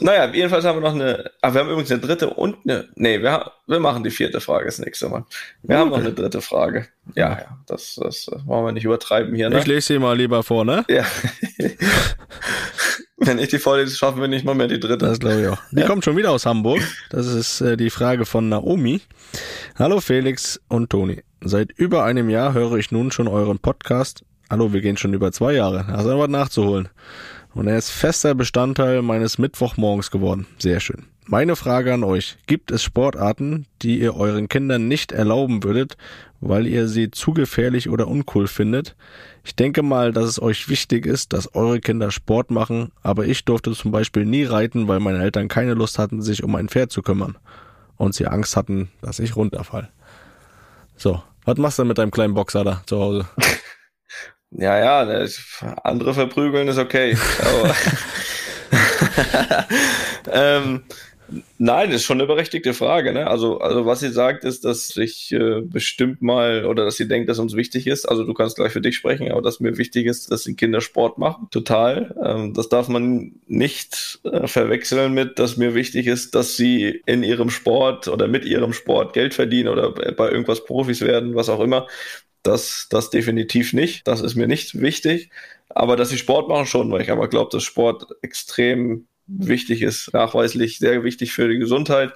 [0.00, 3.20] Naja, jedenfalls haben wir noch eine, ah, wir haben übrigens eine dritte und eine, nee,
[3.20, 5.24] wir, ha- wir machen die vierte Frage das nächste Mal.
[5.62, 6.86] Wir haben noch eine dritte Frage.
[7.14, 9.58] Ja, ja, das, das, das wollen wir nicht übertreiben hier, ne?
[9.58, 10.84] Ich lese sie mal lieber vor, ne?
[10.88, 11.04] Ja.
[13.20, 15.06] Wenn ich die vorlese, schaffen wir nicht mal mehr die dritte.
[15.06, 15.58] Das glaube ich auch.
[15.72, 16.80] Die kommt schon wieder aus Hamburg.
[17.10, 19.00] Das ist äh, die Frage von Naomi.
[19.76, 21.22] Hallo Felix und Toni.
[21.42, 24.22] Seit über einem Jahr höre ich nun schon euren Podcast.
[24.50, 25.86] Hallo, wir gehen schon über zwei Jahre.
[25.86, 26.88] Also noch was nachzuholen.
[27.54, 30.46] Und er ist fester Bestandteil meines Mittwochmorgens geworden.
[30.58, 31.06] Sehr schön.
[31.26, 32.38] Meine Frage an euch.
[32.46, 35.98] Gibt es Sportarten, die ihr euren Kindern nicht erlauben würdet,
[36.40, 38.96] weil ihr sie zu gefährlich oder uncool findet?
[39.44, 43.44] Ich denke mal, dass es euch wichtig ist, dass eure Kinder Sport machen, aber ich
[43.44, 46.92] durfte zum Beispiel nie reiten, weil meine Eltern keine Lust hatten, sich um ein Pferd
[46.92, 47.36] zu kümmern.
[47.98, 49.90] Und sie Angst hatten, dass ich runterfall.
[50.96, 53.26] So, was machst du mit deinem kleinen Boxer da zu Hause?
[54.50, 55.26] Ja, ja,
[55.84, 57.16] andere verprügeln ist okay.
[60.30, 60.82] Ähm,
[61.58, 63.12] nein, ist schon eine berechtigte Frage.
[63.12, 63.26] Ne?
[63.26, 67.28] Also, also was sie sagt, ist, dass ich äh, bestimmt mal oder dass sie denkt,
[67.28, 68.06] dass uns wichtig ist.
[68.06, 70.80] Also du kannst gleich für dich sprechen, aber dass mir wichtig ist, dass die Kinder
[70.80, 71.48] Sport machen.
[71.50, 72.14] Total.
[72.24, 77.22] Ähm, das darf man nicht äh, verwechseln mit, dass mir wichtig ist, dass sie in
[77.22, 81.60] ihrem Sport oder mit ihrem Sport Geld verdienen oder bei irgendwas Profis werden, was auch
[81.60, 81.86] immer.
[82.48, 84.08] Das, das definitiv nicht.
[84.08, 85.28] Das ist mir nicht wichtig.
[85.68, 90.14] Aber dass sie Sport machen schon, weil ich aber glaube, dass Sport extrem wichtig ist,
[90.14, 92.14] nachweislich sehr wichtig für die Gesundheit.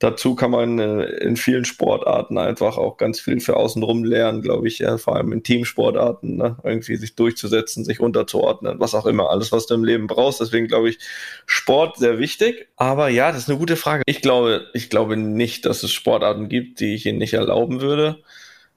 [0.00, 4.68] Dazu kann man äh, in vielen Sportarten einfach auch ganz viel für außenrum lernen, glaube
[4.68, 6.58] ich, vor allem in Teamsportarten, ne?
[6.62, 10.42] irgendwie sich durchzusetzen, sich unterzuordnen, was auch immer, alles, was du im Leben brauchst.
[10.42, 10.98] Deswegen glaube ich,
[11.46, 12.68] Sport sehr wichtig.
[12.76, 14.02] Aber ja, das ist eine gute Frage.
[14.04, 18.22] Ich glaube, ich glaube nicht, dass es Sportarten gibt, die ich ihnen nicht erlauben würde.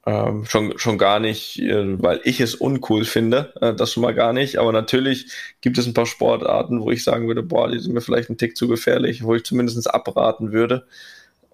[0.08, 4.14] Ähm, schon, schon gar nicht, äh, weil ich es uncool finde, äh, das schon mal
[4.14, 4.56] gar nicht.
[4.56, 5.26] Aber natürlich
[5.60, 8.38] gibt es ein paar Sportarten, wo ich sagen würde, boah, die sind mir vielleicht ein
[8.38, 10.86] Tick zu gefährlich, wo ich zumindest abraten würde.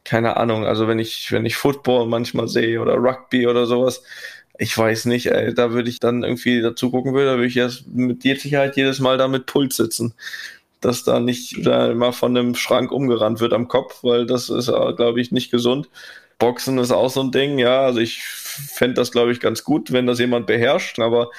[0.05, 4.05] Keine Ahnung, also wenn ich, wenn ich Football manchmal sehe oder Rugby oder sowas,
[4.57, 7.57] ich weiß nicht, ey, da würde ich dann irgendwie dazu gucken würde, da würde ich
[7.57, 10.15] erst mit Sicherheit jedes Mal da mit Puls sitzen.
[10.81, 14.69] Dass da nicht da immer von einem Schrank umgerannt wird am Kopf, weil das ist,
[14.69, 15.89] glaube ich, nicht gesund.
[16.39, 17.83] Boxen ist auch so ein Ding, ja.
[17.83, 18.23] Also ich
[18.55, 21.31] fände das, glaube ich, ganz gut, wenn das jemand beherrscht, aber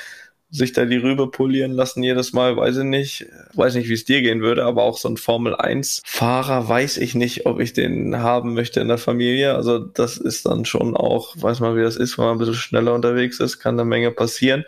[0.52, 3.26] sich da die Rübe polieren lassen jedes Mal, weiß ich nicht.
[3.54, 7.46] Weiß nicht, wie es dir gehen würde, aber auch so ein Formel-1-Fahrer weiß ich nicht,
[7.46, 9.56] ob ich den haben möchte in der Familie.
[9.56, 12.54] Also das ist dann schon auch, weiß man, wie das ist, wenn man ein bisschen
[12.54, 14.66] schneller unterwegs ist, kann eine Menge passieren.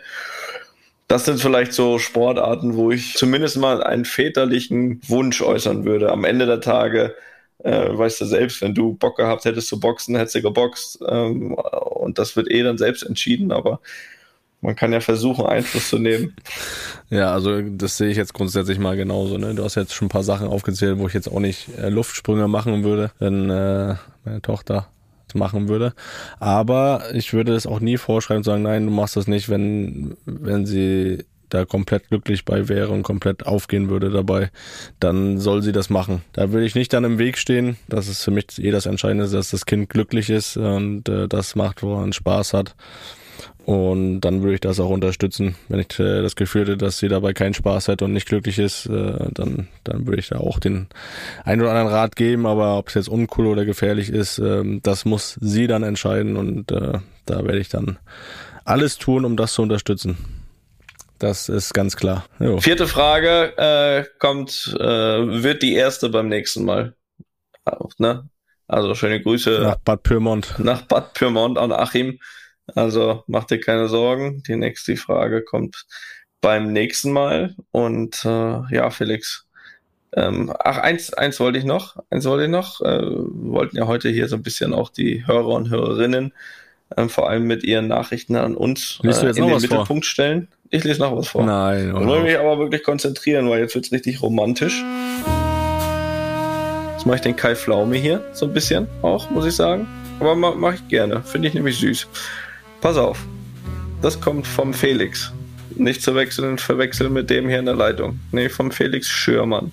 [1.06, 6.12] Das sind vielleicht so Sportarten, wo ich zumindest mal einen väterlichen Wunsch äußern würde.
[6.12, 7.14] Am Ende der Tage
[7.58, 11.00] äh, weißt du selbst, wenn du Bock gehabt hättest zu boxen, hättest du geboxt.
[11.06, 13.80] Ähm, und das wird eh dann selbst entschieden, aber
[14.60, 16.34] man kann ja versuchen, Einfluss zu nehmen.
[17.10, 19.38] Ja, also das sehe ich jetzt grundsätzlich mal genauso.
[19.38, 19.54] Ne?
[19.54, 22.48] Du hast jetzt schon ein paar Sachen aufgezählt, wo ich jetzt auch nicht äh, Luftsprünge
[22.48, 23.94] machen würde, wenn äh,
[24.26, 24.88] meine Tochter
[25.34, 25.94] machen würde.
[26.38, 30.18] Aber ich würde es auch nie vorschreiben und sagen, nein, du machst das nicht, wenn,
[30.26, 34.50] wenn sie da komplett glücklich bei wäre und komplett aufgehen würde dabei,
[35.00, 36.22] dann soll sie das machen.
[36.32, 37.76] Da will ich nicht dann im Weg stehen.
[37.88, 41.56] Das ist für mich eh das Entscheidende, dass das Kind glücklich ist und äh, das
[41.56, 42.74] macht, wo man Spaß hat.
[43.68, 45.54] Und dann würde ich das auch unterstützen.
[45.68, 48.58] Wenn ich äh, das Gefühl hätte, dass sie dabei keinen Spaß hat und nicht glücklich
[48.58, 50.86] ist, äh, dann, dann würde ich da auch den
[51.44, 52.46] einen oder anderen Rat geben.
[52.46, 56.38] Aber ob es jetzt uncool oder gefährlich ist, äh, das muss sie dann entscheiden.
[56.38, 56.94] Und äh,
[57.26, 57.98] da werde ich dann
[58.64, 60.16] alles tun, um das zu unterstützen.
[61.18, 62.26] Das ist ganz klar.
[62.38, 62.60] Jo.
[62.60, 66.94] Vierte Frage äh, kommt, äh, wird die erste beim nächsten Mal.
[67.64, 68.28] Auch, ne?
[68.66, 70.54] Also schöne Grüße Nach Bad Pyrmont.
[70.58, 72.18] nach Bad Pyrmont an Achim.
[72.74, 74.42] Also mach dir keine Sorgen.
[74.46, 75.86] Die nächste Frage kommt
[76.40, 77.56] beim nächsten Mal.
[77.70, 79.46] Und äh, ja, Felix.
[80.12, 81.96] Ähm, ach, eins, eins wollte ich noch.
[82.10, 82.80] Eins wollte ich noch.
[82.80, 86.32] Äh, wir wollten ja heute hier so ein bisschen auch die Hörer und Hörerinnen
[86.96, 89.78] ähm, vor allem mit ihren Nachrichten an uns jetzt in den was vor?
[89.78, 90.48] Mittelpunkt stellen.
[90.70, 91.44] Ich lese noch was vor.
[91.44, 92.06] Nein, Ich oder?
[92.06, 94.82] will mich aber wirklich konzentrieren, weil jetzt wird's richtig romantisch.
[96.92, 99.86] Jetzt mache ich den Kai Pflaume hier, so ein bisschen auch, muss ich sagen.
[100.20, 101.22] Aber ma mache ich gerne.
[101.22, 102.06] Finde ich nämlich süß.
[102.80, 103.18] Pass auf.
[104.02, 105.32] Das kommt vom Felix.
[105.76, 108.18] Nicht zu wechseln, verwechseln mit dem hier in der Leitung.
[108.32, 109.72] Nee, vom Felix Schürmann.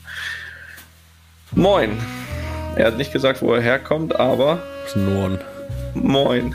[1.51, 1.97] Moin.
[2.75, 4.59] Er hat nicht gesagt, wo er herkommt, aber
[4.95, 5.39] Norden.
[5.95, 6.53] Moin.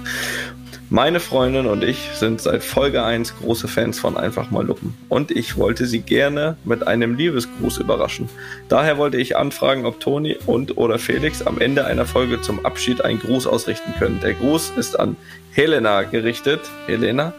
[0.92, 4.96] Meine Freundin und ich sind seit Folge 1 große Fans von Einfach mal Luppen.
[5.08, 8.28] Und ich wollte sie gerne mit einem Liebesgruß überraschen.
[8.68, 13.04] Daher wollte ich anfragen, ob Toni und oder Felix am Ende einer Folge zum Abschied
[13.04, 14.18] einen Gruß ausrichten können.
[14.20, 15.16] Der Gruß ist an
[15.52, 16.62] Helena gerichtet.
[16.86, 17.34] Helena?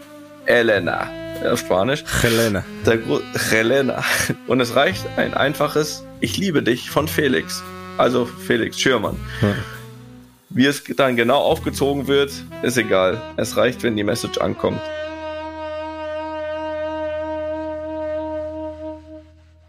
[0.46, 1.10] Elena.
[1.44, 2.06] Auf Spanisch.
[2.22, 2.64] Helene.
[2.86, 4.02] Der Gru Helena.
[4.48, 7.62] Und es reicht ein einfaches Ich liebe dich von Felix.
[7.98, 9.18] Also Felix Schürmann.
[9.42, 9.56] Ja.
[10.54, 12.32] Wie es dann genau aufgezogen wird,
[12.62, 13.22] ist egal.
[13.38, 14.82] Es reicht, wenn die Message ankommt.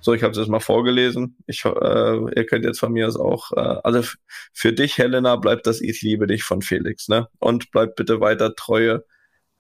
[0.01, 1.37] So, ich habe es jetzt mal vorgelesen.
[1.47, 4.03] Ich, äh, ihr könnt jetzt von mir aus auch, äh, also
[4.53, 7.29] für dich, Helena, bleibt das Ich liebe dich von Felix, ne?
[7.39, 9.05] Und bleibt bitte weiter treue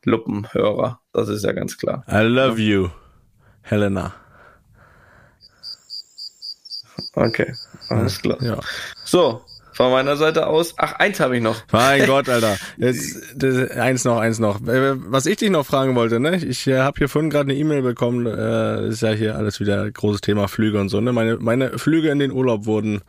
[0.04, 1.00] Luppenhörer.
[1.12, 2.04] Das ist ja ganz klar.
[2.10, 2.88] I love you,
[3.60, 4.12] Helena.
[7.14, 7.54] Okay,
[7.88, 8.42] alles klar.
[8.42, 8.58] Ja.
[9.04, 10.74] So, von meiner Seite aus.
[10.76, 11.56] Ach, eins habe ich noch.
[11.72, 12.56] Mein Gott, Alter.
[12.76, 14.60] Jetzt, das, eins noch, eins noch.
[14.66, 16.36] Äh, Was ich dich noch fragen wollte, ne?
[16.36, 18.26] Ich äh, habe hier vorhin gerade eine E-Mail bekommen.
[18.26, 21.12] Äh, ist ja hier alles wieder großes Thema Flüge und so, ne?
[21.12, 23.00] Meine, meine Flüge in den Urlaub wurden,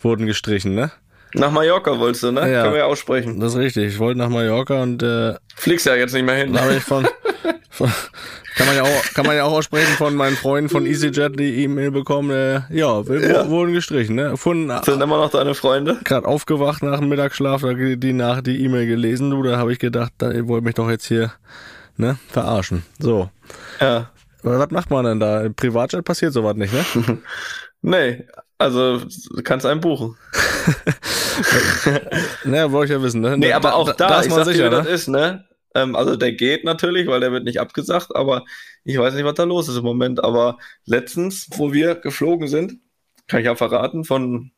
[0.00, 0.90] wurden gestrichen, ne?
[1.34, 2.40] Nach Mallorca wolltest du, ne?
[2.52, 2.62] Ja.
[2.62, 3.40] Können wir ja aussprechen.
[3.40, 3.86] Das ist richtig.
[3.94, 6.58] Ich wollte nach Mallorca und äh, Fliegst ja jetzt nicht mehr hin.
[6.60, 7.08] habe ich von,
[7.70, 7.90] von
[8.56, 11.64] kann man ja auch kann man ja auch aussprechen von meinen Freunden von EasyJet die
[11.64, 12.30] E-Mail bekommen.
[12.30, 13.48] Äh, ja, wir Ja.
[13.48, 14.36] wurden gestrichen, ne?
[14.36, 15.98] Von Sind immer noch deine Freunde?
[16.04, 19.78] gerade aufgewacht nach dem Mittagsschlaf, da die nach die E-Mail gelesen, du, da habe ich
[19.78, 21.32] gedacht, da, ihr wollt mich doch jetzt hier
[21.96, 22.84] ne, verarschen.
[22.98, 23.30] So.
[23.80, 24.10] Ja.
[24.42, 25.42] Was macht man denn da?
[25.42, 27.18] Im Privatjet passiert sowas nicht, ne?
[27.84, 28.24] Nee,
[28.58, 30.16] also du kannst einen buchen.
[32.44, 33.36] naja, wollte ich ja wissen, ne?
[33.36, 34.90] Nee, aber auch da, ist ich man sag dir, sicher, wie das ne?
[34.90, 35.44] ist, ne?
[35.74, 38.44] Ähm, also der geht natürlich, weil der wird nicht abgesagt, aber
[38.84, 40.22] ich weiß nicht, was da los ist im Moment.
[40.24, 42.80] Aber letztens, wo wir geflogen sind,
[43.28, 44.52] kann ich ja verraten, von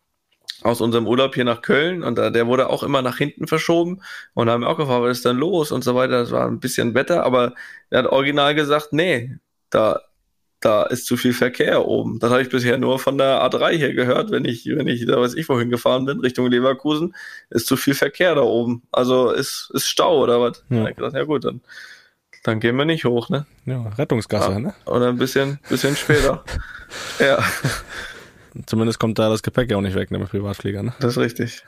[0.63, 4.03] aus unserem Urlaub hier nach Köln und da, der wurde auch immer nach hinten verschoben
[4.35, 6.21] und haben auch gefragt, was ist denn los und so weiter.
[6.21, 7.55] Das war ein bisschen Wetter, aber
[7.91, 9.37] er hat original gesagt, nee,
[9.71, 10.01] da,
[10.65, 12.19] da ist zu viel Verkehr oben.
[12.21, 15.21] Das habe ich bisher nur von der A3 hier gehört, wenn ich, wenn ich, da
[15.21, 17.15] weiß ich wohin gefahren bin, Richtung Leverkusen,
[17.51, 18.83] ist zu viel Verkehr da oben.
[18.93, 20.65] Also ist, ist Stau oder was?
[20.71, 20.91] Ja.
[20.91, 21.61] Gedacht, ja gut, dann,
[22.45, 23.47] dann gehen wir nicht hoch, ne?
[23.67, 24.59] Ja, Rettungsgasse, Ja.
[24.59, 24.75] ne?
[24.87, 26.45] Oder ein bisschen, bisschen später.
[27.19, 27.39] ja,
[28.67, 30.95] Zumindest kommt da das Gepäck ja auch nicht weg, ne, mit Privatflieger, ne?
[31.01, 31.65] das ist richtig.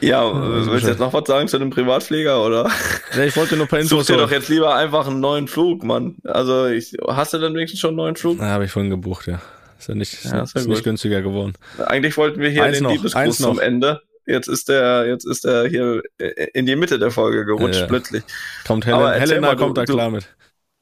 [0.00, 2.70] Ja, also willst du jetzt noch was sagen zu dem Privatflieger oder?
[3.16, 5.82] Ja, ich wollte nur ein paar Such dir doch jetzt lieber einfach einen neuen Flug,
[5.84, 6.16] Mann.
[6.24, 8.36] Also ich, hast du denn wenigstens schon einen neuen Flug?
[8.38, 9.40] Na, habe ich vorhin gebucht, ja.
[9.78, 11.54] Ist ja nicht, Ja, ist ja nicht günstiger geworden.
[11.86, 13.48] Eigentlich wollten wir hier Eins den noch, Liebesgruß noch.
[13.50, 14.02] zum Ende.
[14.26, 16.02] Jetzt ist der, jetzt ist er hier
[16.52, 17.86] in die Mitte der Folge gerutscht Ja.
[17.86, 18.24] plötzlich.
[18.66, 20.26] Kommt Aber Helena, mal, du- kommt da du- klar mit.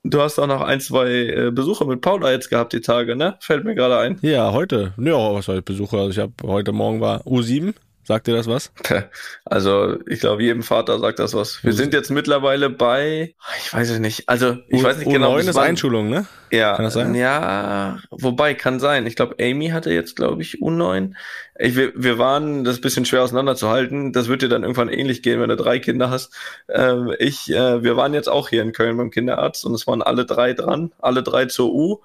[0.07, 3.37] Du hast auch noch ein, zwei äh, Besuche mit Paula jetzt gehabt die Tage, ne?
[3.41, 4.19] Fällt mir gerade ein.
[4.21, 4.93] Ja, heute.
[4.99, 5.97] Ja, was ich besuche?
[5.97, 7.73] Also ich habe heute Morgen war U7.
[8.07, 8.71] Sagt dir das was?
[9.47, 11.63] Also, ich glaube, jedem Vater sagt das was.
[11.65, 15.35] Wir sind jetzt mittlerweile bei, ich weiß es nicht, also ich weiß nicht U9 genau.
[15.37, 16.27] bis ist wann- Einschulung, ne?
[16.51, 17.15] Ja, Kann das sein?
[17.15, 19.07] ja, wobei kann sein.
[19.07, 21.15] Ich glaube, Amy hatte jetzt, glaube ich, U9.
[21.59, 24.13] Ich, wir, wir waren, das ist ein bisschen schwer auseinanderzuhalten.
[24.13, 26.33] Das wird dir dann irgendwann ähnlich gehen, wenn du drei Kinder hast.
[26.69, 30.03] Ähm, ich, äh, wir waren jetzt auch hier in Köln beim Kinderarzt und es waren
[30.03, 31.99] alle drei dran, alle drei zur U.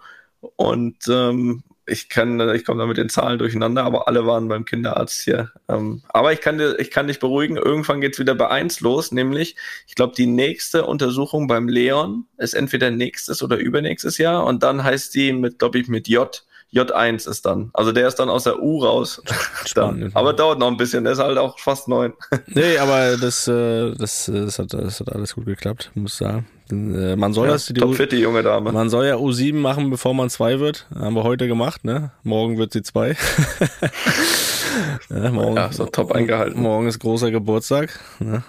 [0.56, 4.66] Und ähm, ich kann, ich komme da mit den Zahlen durcheinander, aber alle waren beim
[4.66, 5.52] Kinderarzt hier.
[5.68, 9.12] Ähm, aber ich kann, dir, ich kann dich beruhigen, irgendwann geht's wieder bei eins los,
[9.12, 9.56] nämlich,
[9.88, 14.84] ich glaube, die nächste Untersuchung beim Leon ist entweder nächstes oder übernächstes Jahr und dann
[14.84, 16.44] heißt die mit, glaube ich, mit J.
[16.74, 17.72] J1 ist dann.
[17.74, 19.22] Also der ist dann aus der U raus.
[19.74, 20.12] dann.
[20.14, 22.14] Aber dauert noch ein bisschen, der ist halt auch fast neun.
[22.48, 26.18] Nee, aber das, äh, das, äh, das, hat, das hat alles gut geklappt, muss ich
[26.20, 26.48] sagen.
[26.72, 28.72] Äh, Man soll Ja, das, die top U- fit, die junge Dame.
[28.72, 30.88] man soll ja U7 machen, bevor man 2 wird.
[30.94, 32.12] Haben wir heute gemacht, ne?
[32.24, 33.16] Morgen wird sie 2.
[35.10, 36.62] ja, morgen, Ja, so top eingehalten.
[36.62, 38.00] Morgen ist großer Geburtstag.
[38.20, 38.44] Ne?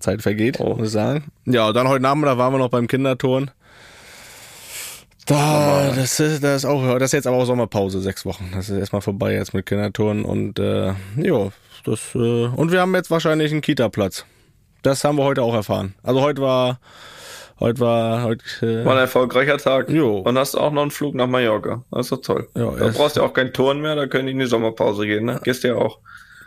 [0.00, 0.74] Zeit vergeht, Oh.
[0.76, 1.24] muss ich sagen.
[1.44, 3.50] Ja, dann heute Nachmittag waren wir noch beim Kinderturn.
[5.26, 8.50] Da, das ist, das ist auch, das ist jetzt aber auch Sommerpause, sechs Wochen.
[8.54, 11.48] Das ist erstmal vorbei jetzt mit Kinderturnen und äh, ja,
[11.84, 14.24] das äh, und wir haben jetzt wahrscheinlich einen Kita-Platz.
[14.82, 15.94] Das haben wir heute auch erfahren.
[16.02, 16.78] Also heute war,
[17.60, 19.88] heute war, heute, äh, War ein erfolgreicher Tag.
[19.90, 20.18] Jo.
[20.18, 21.84] Und hast auch noch einen Flug nach Mallorca.
[21.90, 22.48] Das ist doch toll.
[22.56, 25.24] Ja, da brauchst du auch keinen Turn mehr, da können die in die Sommerpause gehen,
[25.24, 25.40] ne?
[25.44, 25.98] Gehst ja auch.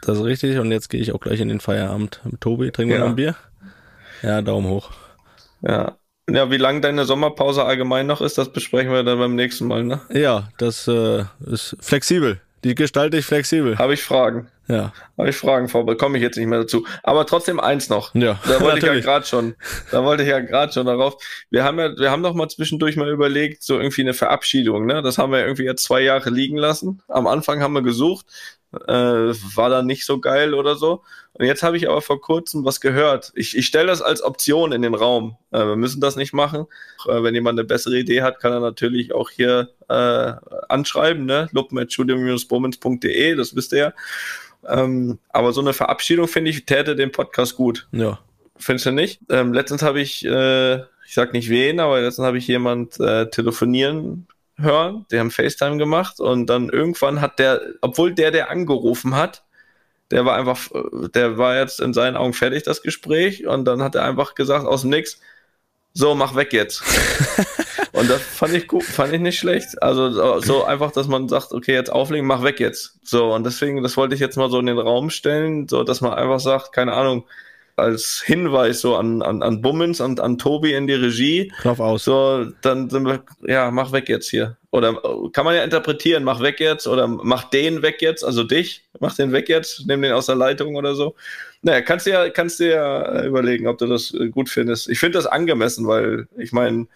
[0.03, 0.57] das ist richtig.
[0.59, 2.72] Und jetzt gehe ich auch gleich in den Feierabend mit Tobi.
[2.72, 3.03] Trinken wir Ja.
[3.03, 3.36] noch ein Bier?
[4.24, 4.91] Ja, Daumen hoch.
[5.62, 5.97] Ja.
[6.30, 9.84] Ja, wie lang deine Sommerpause allgemein noch ist, das besprechen wir dann beim nächsten Mal,
[9.84, 9.99] ne?
[10.14, 12.39] Ja, das äh, ist flexibel.
[12.64, 13.78] Die gestalte ich flexibel.
[13.78, 14.47] Habe ich Fragen.
[14.68, 14.93] Ja.
[15.18, 16.86] Habe ich Fragen vor, komme ich jetzt nicht mehr dazu.
[17.03, 18.14] Aber trotzdem eins noch.
[18.16, 19.55] Ja, Da wollte ich ja gerade schon,
[19.91, 21.16] da wollte ich ja gerade schon darauf.
[21.49, 25.01] Wir haben ja, wir haben doch mal zwischendurch mal überlegt, so irgendwie eine Verabschiedung, ne?
[25.01, 27.01] Das haben wir irgendwie jetzt zwei Jahre liegen lassen.
[27.07, 28.26] Am Anfang haben wir gesucht,
[28.74, 31.03] äh, war dann nicht so geil oder so.
[31.34, 33.32] Und jetzt habe ich aber vor kurzem was gehört.
[33.36, 35.38] Ich, ich stelle das als Option in den Raum.
[35.51, 36.65] Äh, wir müssen das nicht machen.
[37.07, 40.34] Äh, wenn jemand eine bessere Idee hat, kann er natürlich auch hier äh,
[40.69, 41.49] anschreiben, ne?
[41.51, 43.93] luppen.studium-bomens.de, das wisst ihr ja.
[44.67, 47.88] Ähm, aber so eine Verabschiedung, finde ich, täte dem Podcast gut.
[47.91, 48.19] Ja.
[48.57, 49.22] Findest du nicht?
[49.30, 53.30] Ähm, letztens habe ich, äh, ich sag nicht wen, aber letztens habe ich jemand äh,
[53.30, 54.28] telefonieren
[54.58, 59.43] hören, die haben FaceTime gemacht und dann irgendwann hat der, obwohl der, der angerufen hat,
[60.12, 60.60] der war einfach,
[61.16, 64.66] der war jetzt in seinen Augen fertig, das Gespräch, und dann hat er einfach gesagt,
[64.66, 65.20] aus dem Nix,
[65.93, 66.84] so, mach weg jetzt.
[67.93, 69.82] und das fand ich gut, fand ich nicht schlecht.
[69.82, 72.99] Also so- so einfach, dass man sagt, okay, jetzt auflegen, mach weg jetzt.
[73.04, 76.02] So, und deswegen, das wollte ich jetzt mal so in den Raum stellen, so dass
[76.02, 77.26] man einfach sagt, keine Ahnung,
[77.76, 82.05] als Hinweis so an, an, an Bummens und an Tobi in die Regie, Knopf aus.
[82.05, 84.57] so, dann sind wir, ja, mach weg jetzt hier.
[84.72, 85.01] Oder
[85.34, 89.15] kann man ja interpretieren, mach weg jetzt oder mach den weg jetzt, also dich, mach
[89.15, 91.15] den weg jetzt, nimm den aus der Leitung oder so.
[91.61, 94.89] Naja, kannst du ja, kannst du ja überlegen, ob du das äh, gut findest.
[94.89, 96.88] Ich finde das angemessen, weil ich meine,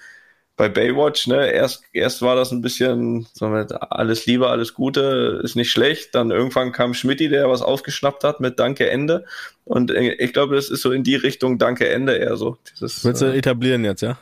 [0.57, 5.41] bei Baywatch, ne, erst, erst war das ein bisschen, so mit alles Liebe, alles Gute,
[5.43, 6.15] ist nicht schlecht.
[6.15, 9.25] Dann irgendwann kam Schmidti, der was aufgeschnappt hat mit Danke Ende.
[9.65, 12.57] Und äh, ich glaube, das ist so in die Richtung Danke Ende eher so.
[12.71, 14.17] Dieses, Willst du äh, etablieren jetzt, ja?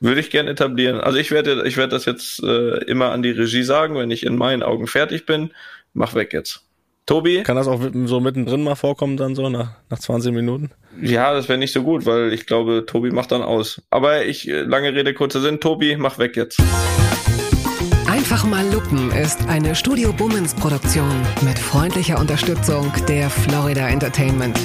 [0.00, 1.00] würde ich gern etablieren.
[1.00, 4.24] Also ich werde, ich werde das jetzt äh, immer an die Regie sagen, wenn ich
[4.24, 5.50] in meinen Augen fertig bin,
[5.92, 6.62] mach weg jetzt.
[7.06, 7.42] Tobi?
[7.42, 10.70] Kann das auch so mittendrin mal vorkommen dann so nach, nach 20 Minuten?
[11.00, 13.82] Ja, das wäre nicht so gut, weil ich glaube, Tobi macht dann aus.
[13.90, 16.60] Aber ich, äh, lange Rede, kurzer Sinn, Tobi, mach weg jetzt.
[18.08, 21.10] Einfach mal Lupen ist eine Studio Bummens Produktion
[21.42, 24.58] mit freundlicher Unterstützung der Florida Entertainment.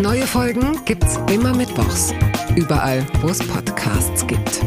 [0.00, 2.14] Neue Folgen gibt's immer mittwochs.
[2.54, 4.62] Überall, wo es Podcasts gibt.